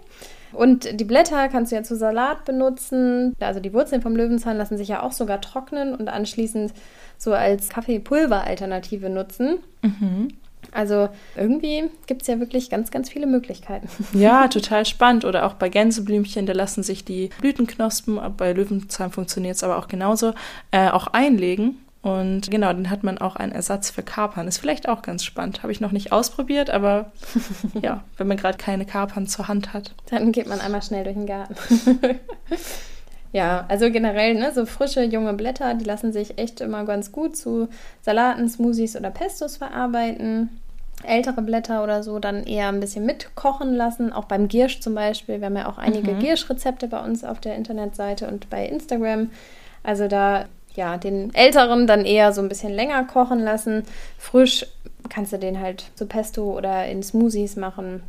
Und 0.52 1.00
die 1.00 1.04
Blätter 1.04 1.48
kannst 1.48 1.72
du 1.72 1.76
ja 1.76 1.82
zu 1.82 1.96
Salat 1.96 2.44
benutzen. 2.44 3.34
Also 3.40 3.60
die 3.60 3.72
Wurzeln 3.72 4.02
vom 4.02 4.16
Löwenzahn 4.16 4.56
lassen 4.56 4.78
sich 4.78 4.88
ja 4.88 5.02
auch 5.02 5.12
sogar 5.12 5.40
trocknen 5.40 5.94
und 5.94 6.08
anschließend 6.08 6.72
so 7.18 7.32
als 7.32 7.68
Kaffeepulver-Alternative 7.68 9.10
nutzen. 9.10 9.58
Mhm. 9.82 10.28
Also 10.72 11.08
irgendwie 11.36 11.84
gibt 12.06 12.22
es 12.22 12.28
ja 12.28 12.40
wirklich 12.40 12.70
ganz, 12.70 12.90
ganz 12.90 13.08
viele 13.08 13.26
Möglichkeiten. 13.26 13.88
Ja, 14.12 14.48
total 14.48 14.84
spannend. 14.86 15.24
Oder 15.24 15.46
auch 15.46 15.54
bei 15.54 15.68
Gänseblümchen, 15.68 16.46
da 16.46 16.52
lassen 16.52 16.82
sich 16.82 17.04
die 17.04 17.30
Blütenknospen, 17.40 18.18
bei 18.36 18.52
Löwenzahn 18.52 19.10
funktioniert 19.10 19.56
es 19.56 19.64
aber 19.64 19.78
auch 19.78 19.88
genauso, 19.88 20.32
äh, 20.70 20.88
auch 20.88 21.08
einlegen. 21.08 21.78
Und 22.06 22.52
genau, 22.52 22.68
dann 22.68 22.88
hat 22.88 23.02
man 23.02 23.18
auch 23.18 23.34
einen 23.34 23.50
Ersatz 23.50 23.90
für 23.90 24.04
Kapern. 24.04 24.46
Ist 24.46 24.58
vielleicht 24.58 24.88
auch 24.88 25.02
ganz 25.02 25.24
spannend. 25.24 25.64
Habe 25.64 25.72
ich 25.72 25.80
noch 25.80 25.90
nicht 25.90 26.12
ausprobiert, 26.12 26.70
aber 26.70 27.10
ja, 27.82 28.04
wenn 28.16 28.28
man 28.28 28.36
gerade 28.36 28.58
keine 28.58 28.86
Kapern 28.86 29.26
zur 29.26 29.48
Hand 29.48 29.72
hat. 29.72 29.92
Dann 30.08 30.30
geht 30.30 30.46
man 30.46 30.60
einmal 30.60 30.82
schnell 30.82 31.02
durch 31.02 31.16
den 31.16 31.26
Garten. 31.26 31.56
ja, 33.32 33.64
also 33.66 33.90
generell, 33.90 34.36
ne, 34.36 34.52
so 34.54 34.66
frische, 34.66 35.02
junge 35.02 35.32
Blätter, 35.32 35.74
die 35.74 35.84
lassen 35.84 36.12
sich 36.12 36.38
echt 36.38 36.60
immer 36.60 36.84
ganz 36.84 37.10
gut 37.10 37.36
zu 37.36 37.68
Salaten, 38.02 38.48
Smoothies 38.48 38.94
oder 38.94 39.10
Pestos 39.10 39.56
verarbeiten. 39.56 40.60
Ältere 41.02 41.42
Blätter 41.42 41.82
oder 41.82 42.04
so 42.04 42.20
dann 42.20 42.44
eher 42.44 42.68
ein 42.68 42.78
bisschen 42.78 43.04
mitkochen 43.04 43.74
lassen, 43.74 44.12
auch 44.12 44.26
beim 44.26 44.46
Giersch 44.46 44.78
zum 44.78 44.94
Beispiel. 44.94 45.40
Wir 45.40 45.46
haben 45.46 45.56
ja 45.56 45.68
auch 45.68 45.78
einige 45.78 46.12
mhm. 46.12 46.20
Giersch-Rezepte 46.20 46.86
bei 46.86 47.00
uns 47.00 47.24
auf 47.24 47.40
der 47.40 47.56
Internetseite 47.56 48.28
und 48.28 48.48
bei 48.48 48.64
Instagram. 48.64 49.30
Also 49.82 50.06
da 50.06 50.44
ja, 50.76 50.96
den 50.96 51.34
älteren 51.34 51.86
dann 51.86 52.04
eher 52.04 52.32
so 52.32 52.40
ein 52.40 52.48
bisschen 52.48 52.72
länger 52.72 53.04
kochen 53.04 53.40
lassen. 53.40 53.84
Frisch 54.18 54.66
kannst 55.08 55.32
du 55.32 55.38
den 55.38 55.60
halt 55.60 55.84
zu 55.94 56.06
Pesto 56.06 56.56
oder 56.56 56.86
in 56.86 57.02
Smoothies 57.02 57.56
machen. 57.56 58.02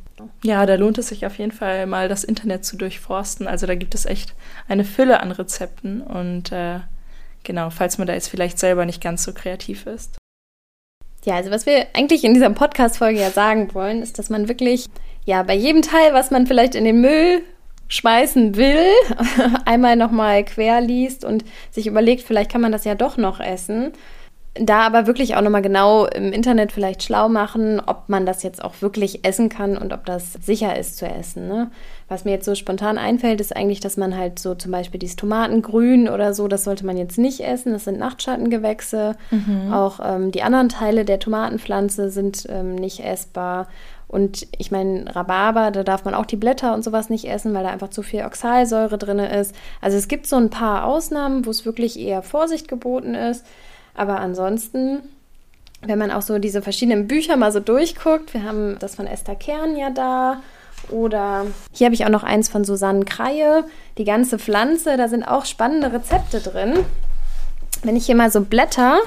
Ja, 0.43 0.65
da 0.65 0.75
lohnt 0.75 0.97
es 0.97 1.09
sich 1.09 1.25
auf 1.25 1.38
jeden 1.38 1.51
Fall 1.51 1.86
mal 1.86 2.09
das 2.09 2.24
Internet 2.24 2.65
zu 2.65 2.75
durchforsten. 2.75 3.47
Also 3.47 3.67
da 3.67 3.75
gibt 3.75 3.93
es 3.95 4.05
echt 4.05 4.33
eine 4.67 4.83
Fülle 4.83 5.19
an 5.21 5.31
Rezepten 5.31 6.01
und 6.01 6.51
äh, 6.51 6.79
genau, 7.43 7.69
falls 7.69 7.97
man 7.97 8.07
da 8.07 8.13
jetzt 8.13 8.29
vielleicht 8.29 8.57
selber 8.59 8.86
nicht 8.86 9.01
ganz 9.01 9.24
so 9.24 9.33
kreativ 9.33 9.86
ist. 9.86 10.17
Ja, 11.24 11.36
also 11.36 11.51
was 11.51 11.65
wir 11.65 11.88
eigentlich 11.93 12.24
in 12.24 12.33
dieser 12.33 12.50
Podcast-Folge 12.50 13.19
ja 13.19 13.31
sagen 13.31 13.74
wollen, 13.74 14.01
ist, 14.01 14.17
dass 14.17 14.29
man 14.29 14.47
wirklich, 14.47 14.88
ja, 15.25 15.43
bei 15.43 15.55
jedem 15.55 15.81
Teil, 15.81 16.13
was 16.13 16.31
man 16.31 16.47
vielleicht 16.47 16.74
in 16.74 16.86
den 16.86 17.01
Müll 17.01 17.41
schmeißen 17.88 18.56
will, 18.56 18.86
einmal 19.65 19.96
nochmal 19.96 20.44
quer 20.44 20.82
liest 20.82 21.24
und 21.24 21.46
sich 21.72 21.88
überlegt, 21.88 22.24
vielleicht 22.24 22.51
kann 22.51 22.62
man 22.62 22.72
das 22.72 22.86
ja 22.86 22.96
doch 22.96 23.17
noch 23.17 23.39
essen. 23.39 23.94
Da 24.60 24.79
aber 24.79 25.06
wirklich 25.06 25.36
auch 25.36 25.41
nochmal 25.41 25.62
genau 25.62 26.06
im 26.06 26.32
Internet 26.32 26.72
vielleicht 26.72 27.03
schlau 27.03 27.29
machen, 27.29 27.79
ob 27.86 28.10
man 28.10 28.25
das 28.25 28.41
jetzt 28.41 28.63
auch 28.63 28.82
wirklich 28.82 29.24
essen 29.24 29.50
kann 29.50 29.77
und 29.77 29.94
ob 29.94 30.06
das 30.06 30.34
sicher 30.34 30.77
ist 30.77 30.98
zu 30.98 31.06
essen. 31.06 31.48
Ne? 31.48 31.70
Was 32.08 32.25
mir 32.25 32.32
jetzt 32.32 32.46
so 32.46 32.56
spontan 32.56 32.98
einfällt, 32.98 33.39
ist 33.39 33.56
eigentlich, 33.56 33.82
dass 33.82 33.98
man 33.98 34.17
halt 34.17 34.39
so 34.39 34.56
zum 34.56 34.72
Beispiel 34.72 35.00
dieses 35.00 35.15
Tomatengrün 35.15 36.10
oder 36.10 36.34
so, 36.34 36.48
das 36.48 36.63
sollte 36.63 36.86
man 36.86 36.98
jetzt 36.98 37.17
nicht 37.17 37.41
essen. 37.41 37.74
Das 37.74 37.84
sind 37.84 38.00
Nachtschattengewächse. 38.00 39.15
Mhm. 39.29 39.72
Auch 39.72 40.00
ähm, 40.03 40.32
die 40.32 40.41
anderen 40.41 40.70
Teile 40.70 41.06
der 41.06 41.20
Tomatenpflanze 41.20 42.10
sind 42.10 42.48
ähm, 42.50 42.75
nicht 42.75 43.03
essbar. 43.03 43.67
Und 44.07 44.47
ich 44.57 44.71
meine, 44.71 45.13
Rhabarber, 45.13 45.71
da 45.71 45.83
darf 45.83 46.05
man 46.05 46.13
auch 46.13 46.25
die 46.25 46.37
Blätter 46.37 46.73
und 46.73 46.83
sowas 46.83 47.09
nicht 47.09 47.25
essen, 47.25 47.53
weil 47.53 47.63
da 47.63 47.69
einfach 47.69 47.89
zu 47.89 48.03
viel 48.03 48.23
Oxalsäure 48.23 48.97
drin 48.97 49.19
ist. 49.19 49.53
Also 49.81 49.97
es 49.97 50.07
gibt 50.07 50.27
so 50.27 50.37
ein 50.37 50.49
paar 50.49 50.85
Ausnahmen, 50.85 51.45
wo 51.45 51.49
es 51.49 51.65
wirklich 51.65 51.99
eher 51.99 52.23
Vorsicht 52.23 52.69
geboten 52.69 53.15
ist. 53.15 53.45
Aber 53.95 54.19
ansonsten, 54.19 55.01
wenn 55.81 55.99
man 55.99 56.11
auch 56.11 56.21
so 56.21 56.39
diese 56.39 56.61
verschiedenen 56.61 57.07
Bücher 57.07 57.35
mal 57.35 57.51
so 57.51 57.59
durchguckt, 57.59 58.33
wir 58.33 58.43
haben 58.43 58.77
das 58.79 58.95
von 58.95 59.07
Esther 59.07 59.35
Kern 59.35 59.75
ja 59.75 59.89
da. 59.89 60.41
Oder 60.89 61.47
hier 61.73 61.85
habe 61.85 61.95
ich 61.95 62.05
auch 62.05 62.09
noch 62.09 62.23
eins 62.23 62.47
von 62.47 62.63
Susanne 62.63 63.03
Kreie, 63.03 63.65
die 63.97 64.05
ganze 64.05 64.39
Pflanze. 64.39 64.95
Da 64.95 65.09
sind 65.09 65.23
auch 65.23 65.45
spannende 65.45 65.91
Rezepte 65.91 66.39
drin. 66.39 66.85
Wenn 67.83 67.97
ich 67.97 68.05
hier 68.05 68.15
mal 68.15 68.31
so 68.31 68.41
blätter, 68.41 68.99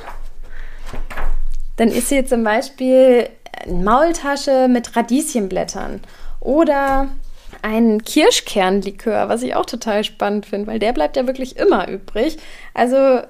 dann 1.76 1.88
ist 1.88 2.10
hier 2.10 2.26
zum 2.26 2.44
Beispiel 2.44 3.30
Maultasche 3.68 4.68
mit 4.68 4.96
Radieschenblättern 4.96 6.00
oder 6.40 7.08
ein 7.62 8.02
Kirschkernlikör, 8.02 9.28
was 9.28 9.42
ich 9.42 9.54
auch 9.54 9.66
total 9.66 10.04
spannend 10.04 10.46
finde, 10.46 10.66
weil 10.66 10.78
der 10.78 10.92
bleibt 10.92 11.16
ja 11.16 11.26
wirklich 11.26 11.56
immer 11.56 11.88
übrig. 11.88 12.38
Also 12.74 13.20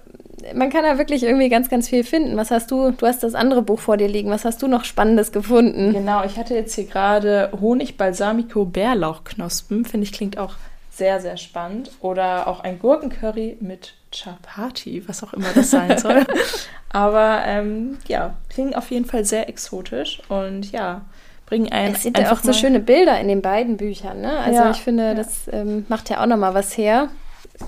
man 0.54 0.70
kann 0.70 0.84
da 0.84 0.98
wirklich 0.98 1.22
irgendwie 1.22 1.48
ganz, 1.48 1.68
ganz 1.68 1.88
viel 1.88 2.04
finden. 2.04 2.36
Was 2.36 2.50
hast 2.50 2.70
du? 2.70 2.92
Du 2.92 3.06
hast 3.06 3.22
das 3.22 3.34
andere 3.34 3.62
Buch 3.62 3.80
vor 3.80 3.96
dir 3.96 4.08
liegen. 4.08 4.30
Was 4.30 4.44
hast 4.44 4.62
du 4.62 4.68
noch 4.68 4.84
Spannendes 4.84 5.32
gefunden? 5.32 5.92
Genau, 5.92 6.24
ich 6.24 6.36
hatte 6.38 6.54
jetzt 6.54 6.74
hier 6.74 6.84
gerade 6.84 7.50
Honig 7.60 7.96
Balsamico 7.96 8.64
Bärlauchknospen. 8.64 9.84
Finde 9.84 10.04
ich 10.04 10.12
klingt 10.12 10.38
auch 10.38 10.54
sehr, 11.00 11.18
sehr 11.18 11.38
spannend. 11.38 11.90
Oder 12.00 12.46
auch 12.46 12.60
ein 12.60 12.78
Gurkencurry 12.78 13.56
mit 13.60 13.94
Chapati, 14.12 15.02
was 15.08 15.24
auch 15.24 15.32
immer 15.32 15.48
das 15.54 15.70
sein 15.72 15.98
soll. 15.98 16.26
Aber 16.90 17.42
ähm, 17.46 17.98
ja, 18.06 18.34
klingen 18.50 18.74
auf 18.74 18.90
jeden 18.90 19.06
Fall 19.06 19.24
sehr 19.24 19.48
exotisch 19.48 20.20
und 20.28 20.70
ja, 20.72 21.00
bringen 21.46 21.72
einen. 21.72 21.94
Es 21.94 22.02
sind 22.02 22.18
ja 22.18 22.32
auch 22.32 22.40
so 22.40 22.52
schöne 22.52 22.80
Bilder 22.80 23.18
in 23.18 23.28
den 23.28 23.40
beiden 23.40 23.78
Büchern, 23.78 24.20
ne? 24.20 24.38
Also 24.40 24.58
ja, 24.60 24.70
ich 24.70 24.76
finde, 24.76 25.04
ja. 25.04 25.14
das 25.14 25.48
ähm, 25.50 25.86
macht 25.88 26.10
ja 26.10 26.20
auch 26.20 26.26
nochmal 26.26 26.52
was 26.52 26.76
her. 26.76 27.08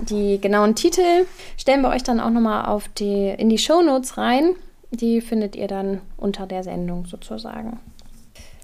Die 0.09 0.39
genauen 0.39 0.75
Titel 0.75 1.25
stellen 1.57 1.81
wir 1.81 1.89
euch 1.89 2.03
dann 2.03 2.19
auch 2.19 2.29
nochmal 2.29 2.65
auf 2.65 2.87
die, 2.87 3.29
in 3.29 3.49
die 3.49 3.57
Show 3.57 3.81
Notes 3.81 4.17
rein. 4.17 4.55
Die 4.91 5.21
findet 5.21 5.55
ihr 5.55 5.67
dann 5.67 6.01
unter 6.17 6.45
der 6.45 6.63
Sendung 6.63 7.07
sozusagen. 7.07 7.79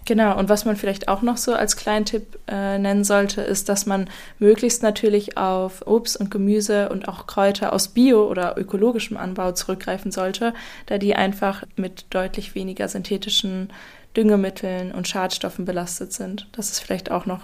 Genau, 0.10 0.36
und 0.39 0.50
was 0.50 0.66
man 0.66 0.75
vielleicht 0.75 1.08
auch 1.08 1.22
noch 1.22 1.38
so 1.38 1.54
als 1.54 1.75
kleinen 1.75 2.04
Tipp 2.04 2.39
äh, 2.48 2.80
nennen 2.80 3.04
sollte, 3.04 3.42
ist, 3.42 3.70
dass 3.70 3.86
man 3.86 4.10
möglichst 4.39 4.82
natürlich 4.82 5.38
auf 5.38 5.86
Obst 5.86 6.20
und 6.20 6.32
Gemüse 6.32 6.89
und 6.89 7.08
auch 7.08 7.28
Kräuter 7.28 7.74
aus 7.74 7.89
Bio- 7.89 8.28
oder 8.28 8.58
ökologischem 8.58 9.18
Anbau 9.18 9.51
zurückgreifen 9.51 10.12
sollte, 10.12 10.56
da 10.88 10.98
die 10.98 11.13
einfach 11.13 11.63
mit 11.75 12.08
deutlich 12.10 12.56
weniger 12.56 12.88
synthetischen 12.88 13.70
Düngemitteln 14.18 14.94
und 14.94 15.08
Schadstoffen 15.08 15.66
belastet 15.66 16.12
sind. 16.12 16.48
Das 16.54 16.72
ist 16.72 16.80
vielleicht 16.80 17.12
auch 17.12 17.28
noch 17.28 17.42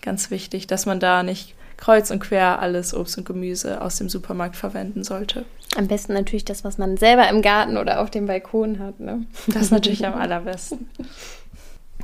ganz 0.00 0.30
wichtig, 0.30 0.68
dass 0.68 0.86
man 0.86 1.00
da 1.00 1.24
nicht 1.24 1.56
kreuz 1.76 2.12
und 2.12 2.20
quer 2.20 2.60
alles 2.60 2.94
Obst 2.94 3.18
und 3.18 3.26
Gemüse 3.26 3.82
aus 3.82 3.96
dem 3.96 4.08
Supermarkt 4.08 4.54
verwenden 4.54 5.02
sollte. 5.02 5.46
Am 5.76 5.88
besten 5.88 6.12
natürlich 6.12 6.44
das, 6.44 6.62
was 6.62 6.78
man 6.78 6.96
selber 6.96 7.28
im 7.28 7.42
Garten 7.42 7.76
oder 7.76 8.00
auf 8.00 8.08
dem 8.08 8.26
Balkon 8.26 8.78
hat. 8.78 9.00
Ne? 9.00 9.26
Das 9.48 9.62
ist 9.62 9.70
natürlich 9.72 10.06
am 10.06 10.14
allerbesten. 10.14 10.88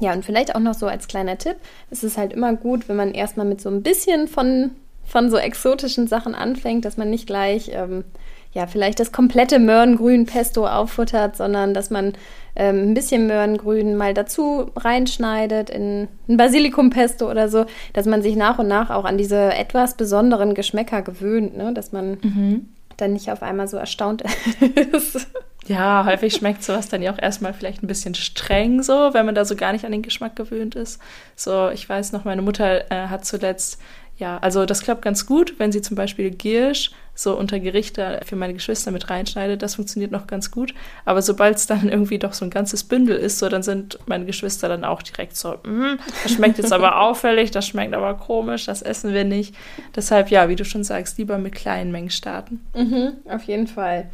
Ja, 0.01 0.13
und 0.13 0.25
vielleicht 0.25 0.55
auch 0.55 0.61
noch 0.61 0.75
so 0.75 0.87
als 0.87 1.09
kleiner 1.09 1.39
Tipp, 1.39 1.57
es 1.91 2.03
ist 2.03 2.17
halt 2.17 2.33
immer 2.33 2.55
gut, 2.55 2.89
wenn 2.89 2.97
man 2.97 3.13
erstmal 3.13 3.47
mit 3.47 3.61
so 3.61 3.69
ein 3.69 3.83
bisschen 3.83 4.29
von, 4.29 4.71
von 5.05 5.31
so 5.31 5.37
exotischen 5.37 6.09
Sachen 6.09 6.35
anfängt, 6.35 6.85
dass 6.85 6.97
man 6.97 7.11
nicht 7.11 7.27
gleich, 7.27 7.71
ähm, 7.73 8.05
ja, 8.53 8.67
vielleicht 8.67 8.99
das 8.99 9.13
komplette 9.13 9.59
Möhrengrün-Pesto 9.59 10.67
auffuttert, 10.67 11.37
sondern 11.37 11.75
dass 11.75 11.91
man 11.91 12.15
ähm, 12.57 12.91
ein 12.91 12.95
bisschen 12.95 13.27
Möhrengrün 13.27 13.97
mal 13.97 14.15
dazu 14.15 14.71
reinschneidet 14.75 15.71
in 15.71 16.09
ein 16.29 16.37
Basilikum-Pesto 16.37 17.31
oder 17.31 17.49
so, 17.49 17.67
dass 17.93 18.07
man 18.07 18.23
sich 18.23 18.37
nach 18.37 18.59
und 18.59 18.69
nach 18.69 18.91
auch 18.91 19.05
an 19.05 19.19
diese 19.19 19.55
etwas 19.55 19.95
besonderen 19.95 20.55
Geschmäcker 20.55 21.03
gewöhnt, 21.03 21.57
ne? 21.57 21.73
dass 21.75 21.93
man 21.93 22.19
mhm. 22.23 22.69
dann 22.97 23.13
nicht 23.13 23.31
auf 23.31 23.43
einmal 23.43 23.69
so 23.69 23.77
erstaunt 23.77 24.25
ist. 24.93 25.29
Ja, 25.71 26.05
häufig 26.05 26.35
schmeckt 26.35 26.65
sowas 26.65 26.89
dann 26.89 27.01
ja 27.01 27.13
auch 27.13 27.19
erstmal 27.23 27.55
vielleicht 27.55 27.81
ein 27.81 27.87
bisschen 27.87 28.17
streng 28.17 28.83
so, 28.83 29.15
wenn 29.15 29.25
man 29.25 29.37
da 29.37 29.45
so 29.45 29.55
gar 29.55 29.71
nicht 29.71 29.85
an 29.85 29.93
den 29.93 30.03
Geschmack 30.03 30.35
gewöhnt 30.35 30.75
ist. 30.75 31.01
So, 31.37 31.69
ich 31.71 31.89
weiß 31.89 32.11
noch, 32.11 32.25
meine 32.25 32.43
Mutter 32.43 32.91
äh, 32.91 33.07
hat 33.07 33.25
zuletzt, 33.25 33.81
ja, 34.17 34.39
also 34.39 34.67
das 34.67 34.83
klappt 34.83 35.03
ganz 35.03 35.27
gut, 35.27 35.55
wenn 35.59 35.71
sie 35.71 35.81
zum 35.81 35.95
Beispiel 35.95 36.33
Giersch 36.33 36.91
so 37.15 37.39
unter 37.39 37.61
Gerichte 37.61 38.19
für 38.25 38.35
meine 38.35 38.55
Geschwister 38.55 38.91
mit 38.91 39.11
reinschneidet, 39.11 39.63
das 39.63 39.77
funktioniert 39.77 40.11
noch 40.11 40.27
ganz 40.27 40.51
gut. 40.51 40.75
Aber 41.05 41.23
sobald 41.23 41.57
es 41.57 41.69
dann 41.69 41.89
irgendwie 41.89 42.19
doch 42.19 42.33
so 42.33 42.45
ein 42.45 42.51
ganzes 42.51 42.83
Bündel 42.83 43.17
ist, 43.17 43.39
so 43.39 43.49
dann 43.49 43.63
sind 43.63 43.97
meine 44.07 44.25
Geschwister 44.25 44.69
dann 44.69 44.85
auch 44.85 45.03
direkt 45.03 45.37
so, 45.37 45.53
mm, 45.53 45.99
das 46.25 46.33
schmeckt 46.33 46.59
jetzt 46.59 46.73
aber 46.73 47.01
auffällig, 47.01 47.53
das 47.53 47.69
schmeckt 47.69 47.95
aber 47.95 48.15
komisch, 48.15 48.67
das 48.67 48.83
essen 48.83 49.15
wir 49.15 49.23
nicht. 49.23 49.55
Deshalb, 49.95 50.31
ja, 50.31 50.49
wie 50.49 50.57
du 50.57 50.65
schon 50.65 50.83
sagst, 50.83 51.17
lieber 51.19 51.39
mit 51.39 51.55
kleinen 51.55 51.93
Mengen 51.93 52.11
starten. 52.11 52.67
Mhm, 52.75 53.13
auf 53.29 53.45
jeden 53.45 53.69
Fall. 53.69 54.11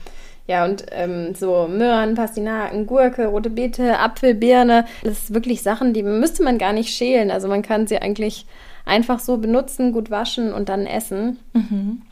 Ja, 0.46 0.64
und 0.64 0.86
ähm, 0.92 1.34
so 1.34 1.66
Möhren, 1.68 2.14
Pastinaken, 2.14 2.86
Gurke, 2.86 3.26
rote 3.26 3.50
Beete, 3.50 3.98
Apfel, 3.98 4.34
Birne, 4.34 4.84
das 5.02 5.24
ist 5.24 5.34
wirklich 5.34 5.62
Sachen, 5.62 5.92
die 5.92 6.04
müsste 6.04 6.44
man 6.44 6.58
gar 6.58 6.72
nicht 6.72 6.90
schälen. 6.90 7.30
Also 7.32 7.48
man 7.48 7.62
kann 7.62 7.86
sie 7.86 7.98
eigentlich 7.98 8.46
einfach 8.84 9.18
so 9.18 9.38
benutzen, 9.38 9.92
gut 9.92 10.10
waschen 10.10 10.52
und 10.52 10.68
dann 10.68 10.86
essen. 10.86 11.38
Mhm. 11.52 12.02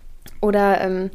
Oder 0.40 0.80
ähm, 0.80 1.10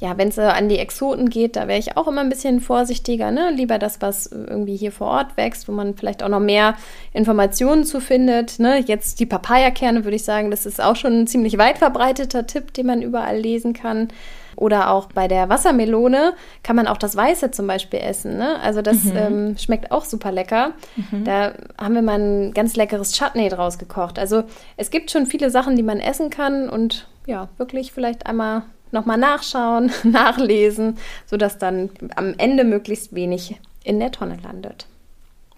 ja, 0.00 0.16
wenn 0.16 0.28
es 0.28 0.38
äh, 0.38 0.42
an 0.42 0.70
die 0.70 0.78
Exoten 0.78 1.28
geht, 1.28 1.56
da 1.56 1.68
wäre 1.68 1.78
ich 1.78 1.96
auch 1.96 2.08
immer 2.08 2.22
ein 2.22 2.30
bisschen 2.30 2.60
vorsichtiger. 2.60 3.30
Ne? 3.30 3.52
Lieber 3.54 3.78
das, 3.78 4.00
was 4.00 4.26
irgendwie 4.26 4.76
hier 4.76 4.92
vor 4.92 5.08
Ort 5.08 5.36
wächst, 5.36 5.68
wo 5.68 5.72
man 5.72 5.94
vielleicht 5.94 6.22
auch 6.22 6.28
noch 6.28 6.40
mehr 6.40 6.74
Informationen 7.12 7.84
zu 7.84 8.00
findet. 8.00 8.58
Ne? 8.58 8.78
Jetzt 8.78 9.20
die 9.20 9.26
Papayakerne 9.26 10.04
würde 10.04 10.16
ich 10.16 10.24
sagen, 10.24 10.50
das 10.50 10.64
ist 10.64 10.82
auch 10.82 10.96
schon 10.96 11.20
ein 11.20 11.26
ziemlich 11.26 11.58
weit 11.58 11.76
verbreiteter 11.76 12.46
Tipp, 12.46 12.72
den 12.72 12.86
man 12.86 13.02
überall 13.02 13.36
lesen 13.36 13.74
kann. 13.74 14.08
Oder 14.56 14.90
auch 14.90 15.06
bei 15.06 15.28
der 15.28 15.48
Wassermelone 15.50 16.32
kann 16.62 16.76
man 16.76 16.86
auch 16.86 16.96
das 16.96 17.14
Weiße 17.14 17.50
zum 17.50 17.66
Beispiel 17.66 18.00
essen. 18.00 18.38
Ne? 18.38 18.58
Also 18.62 18.80
das 18.80 19.04
mhm. 19.04 19.16
ähm, 19.16 19.58
schmeckt 19.58 19.92
auch 19.92 20.06
super 20.06 20.32
lecker. 20.32 20.72
Mhm. 20.96 21.24
Da 21.24 21.52
haben 21.78 21.94
wir 21.94 22.02
mal 22.02 22.18
ein 22.18 22.54
ganz 22.54 22.74
leckeres 22.74 23.12
Chutney 23.12 23.50
draus 23.50 23.78
gekocht. 23.78 24.18
Also 24.18 24.44
es 24.78 24.90
gibt 24.90 25.10
schon 25.10 25.26
viele 25.26 25.50
Sachen, 25.50 25.76
die 25.76 25.82
man 25.82 26.00
essen 26.00 26.30
kann 26.30 26.70
und 26.70 27.06
ja, 27.26 27.48
wirklich 27.58 27.92
vielleicht 27.92 28.26
einmal 28.26 28.62
nochmal 28.92 29.18
nachschauen, 29.18 29.90
nachlesen, 30.04 30.98
sodass 31.26 31.58
dann 31.58 31.90
am 32.16 32.34
Ende 32.38 32.64
möglichst 32.64 33.14
wenig 33.14 33.58
in 33.84 34.00
der 34.00 34.12
Tonne 34.12 34.38
landet. 34.42 34.86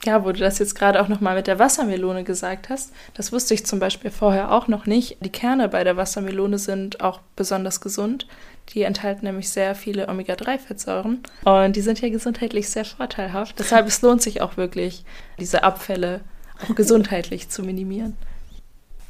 Ja, 0.05 0.25
wo 0.25 0.33
du 0.33 0.41
das 0.41 0.59
jetzt 0.59 0.75
gerade 0.75 1.01
auch 1.01 1.07
nochmal 1.07 1.37
mit 1.37 1.47
der 1.47 1.61
Wassermelone 1.61 2.25
gesagt 2.25 2.69
hast, 2.71 2.93
das 3.15 3.31
wusste 3.31 3.55
ich 3.55 3.65
zum 3.65 3.79
Beispiel 3.79 4.11
vorher 4.11 4.51
auch 4.51 4.67
noch 4.67 4.85
nicht. 4.85 5.19
Die 5.21 5.31
Kerne 5.31 5.69
bei 5.69 5.85
der 5.85 5.97
Wassermelone 5.97 6.59
sind 6.59 7.01
auch 7.01 7.21
besonders 7.37 7.81
gesund. 7.81 8.27
Die 8.71 8.83
enthalten 8.83 9.27
nämlich 9.27 9.51
sehr 9.51 9.75
viele 9.75 10.09
Omega-3-Fettsäuren 10.09 11.23
und 11.45 11.77
die 11.77 11.81
sind 11.81 12.01
ja 12.01 12.09
gesundheitlich 12.09 12.69
sehr 12.69 12.85
vorteilhaft. 12.85 13.59
Deshalb 13.59 13.87
es 13.87 14.03
lohnt 14.03 14.23
sich 14.23 14.41
auch 14.41 14.57
wirklich, 14.57 15.05
diese 15.39 15.63
Abfälle 15.63 16.21
auch 16.65 16.75
gesundheitlich 16.75 17.49
zu 17.49 17.63
minimieren. 17.63 18.17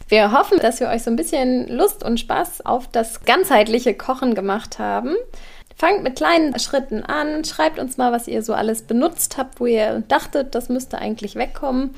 Wir 0.09 0.32
hoffen, 0.32 0.59
dass 0.59 0.80
wir 0.80 0.88
euch 0.88 1.02
so 1.02 1.11
ein 1.11 1.16
bisschen 1.16 1.68
Lust 1.68 2.04
und 2.04 2.21
Spaß 2.21 2.66
auf 2.66 2.88
das 2.88 3.25
ganzheitliche 3.25 3.94
Kochen 3.94 4.35
gemacht 4.35 4.78
haben. 4.78 5.14
Fangt 5.76 6.02
mit 6.02 6.16
kleinen 6.16 6.59
Schritten 6.59 7.02
an, 7.02 7.44
schreibt 7.44 7.78
uns 7.78 7.97
mal, 7.97 8.12
was 8.12 8.28
ihr 8.28 8.42
so 8.42 8.52
alles 8.54 8.82
benutzt 8.82 9.38
habt, 9.38 9.59
wo 9.59 9.66
ihr 9.66 10.02
dachtet, 10.09 10.54
das 10.54 10.68
müsste 10.68 10.99
eigentlich 10.99 11.35
wegkommen. 11.35 11.94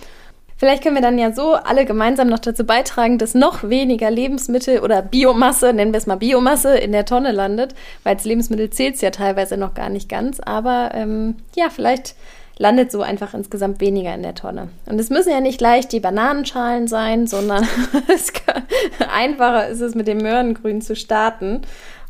Vielleicht 0.57 0.85
können 0.85 0.95
wir 0.95 1.03
dann 1.03 1.19
ja 1.19 1.33
so 1.33 1.55
alle 1.55 1.85
gemeinsam 1.85 2.29
noch 2.29 2.39
dazu 2.39 2.65
beitragen, 2.65 3.19
dass 3.19 3.35
noch 3.35 3.69
weniger 3.69 4.11
Lebensmittel 4.11 4.81
oder 4.81 5.03
Biomasse, 5.03 5.73
nennen 5.73 5.93
wir 5.93 5.99
es 5.99 6.07
mal 6.07 6.15
Biomasse, 6.15 6.77
in 6.77 6.93
der 6.93 7.05
Tonne 7.05 7.33
landet, 7.33 7.75
weil 8.05 8.15
als 8.15 8.25
Lebensmittel 8.25 8.71
zählt 8.71 8.95
es 8.95 9.01
ja 9.01 9.11
teilweise 9.11 9.57
noch 9.57 9.75
gar 9.75 9.89
nicht 9.89 10.09
ganz. 10.09 10.39
Aber 10.41 10.93
ähm, 10.95 11.37
ja, 11.57 11.71
vielleicht 11.71 12.15
landet 12.59 12.93
so 12.93 13.03
einfach 13.03 13.35
insgesamt 13.35 13.81
weniger 13.81 14.15
in 14.15 14.23
der 14.23 14.35
Tonne. 14.35 14.69
Und 14.87 14.99
es 14.99 15.11
müssen 15.11 15.31
ja 15.31 15.41
nicht 15.41 15.59
gleich 15.59 15.89
die 15.89 16.01
Bananenschalen 16.01 16.87
sein, 16.89 17.27
sondern 17.27 17.67
kann, 18.47 18.65
einfacher 19.13 19.69
ist 19.69 19.81
es 19.81 19.95
mit 19.95 20.07
dem 20.07 20.19
Möhrengrün 20.19 20.81
zu 20.81 20.95
starten 20.95 21.63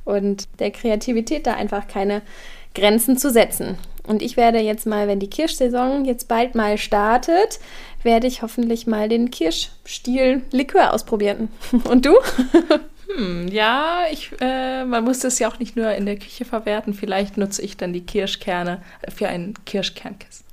und 0.04 0.48
der 0.58 0.70
Kreativität 0.70 1.46
da 1.46 1.54
einfach 1.54 1.88
keine 1.88 2.22
Grenzen 2.74 3.16
zu 3.16 3.30
setzen. 3.30 3.78
Und 4.06 4.20
ich 4.20 4.36
werde 4.36 4.58
jetzt 4.58 4.86
mal, 4.86 5.08
wenn 5.08 5.18
die 5.18 5.30
Kirschsaison 5.30 6.04
jetzt 6.04 6.28
bald 6.28 6.54
mal 6.54 6.76
startet, 6.76 7.58
werde 8.02 8.26
ich 8.26 8.42
hoffentlich 8.42 8.86
mal 8.86 9.08
den 9.08 9.30
Kirschstiel 9.30 10.42
Likör 10.50 10.92
ausprobieren. 10.92 11.48
Und 11.88 12.04
du? 12.04 12.14
Hm, 13.06 13.48
ja, 13.48 14.04
ich, 14.10 14.30
äh, 14.40 14.84
man 14.84 15.04
muss 15.04 15.20
das 15.20 15.38
ja 15.38 15.48
auch 15.48 15.58
nicht 15.58 15.76
nur 15.76 15.92
in 15.92 16.06
der 16.06 16.16
Küche 16.16 16.44
verwerten. 16.44 16.94
Vielleicht 16.94 17.36
nutze 17.36 17.62
ich 17.62 17.76
dann 17.76 17.92
die 17.92 18.04
Kirschkerne 18.04 18.82
für 19.14 19.28
ein 19.28 19.54
Kirschkernkissen. 19.66 20.46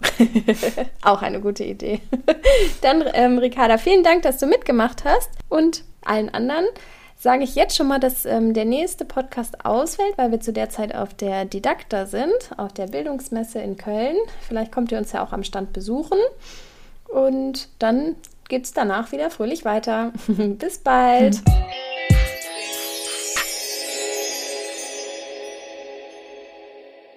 auch 1.01 1.22
eine 1.22 1.39
gute 1.39 1.63
Idee. 1.63 2.01
dann, 2.81 3.03
ähm, 3.13 3.38
Ricarda, 3.38 3.77
vielen 3.77 4.03
Dank, 4.03 4.24
dass 4.24 4.38
du 4.38 4.48
mitgemacht 4.48 5.05
hast. 5.05 5.29
Und 5.50 5.84
allen 6.03 6.29
anderen 6.34 6.65
sage 7.17 7.43
ich 7.43 7.55
jetzt 7.55 7.77
schon 7.77 7.88
mal, 7.88 8.00
dass 8.00 8.25
ähm, 8.25 8.53
der 8.53 8.65
nächste 8.65 9.05
Podcast 9.05 9.63
ausfällt, 9.63 10.17
weil 10.17 10.31
wir 10.31 10.41
zu 10.41 10.51
der 10.51 10.70
Zeit 10.70 10.96
auf 10.96 11.13
der 11.13 11.46
Didakta 11.46 12.08
sind, 12.08 12.34
auf 12.58 12.74
der 12.74 12.88
Bildungsmesse 12.88 13.60
in 13.60 13.77
Köln. 13.77 14.15
Vielleicht 14.48 14.72
kommt 14.72 14.91
ihr 14.91 14.98
uns 14.98 15.12
ja 15.12 15.24
auch 15.24 15.31
am 15.31 15.43
Stand 15.43 15.72
besuchen. 15.72 16.17
Und 17.08 17.70
dann 17.79 18.15
geht 18.50 18.65
es 18.65 18.74
danach 18.74 19.12
wieder 19.12 19.29
fröhlich 19.29 19.65
weiter. 19.65 20.12
Bis 20.27 20.79
bald. 20.79 21.41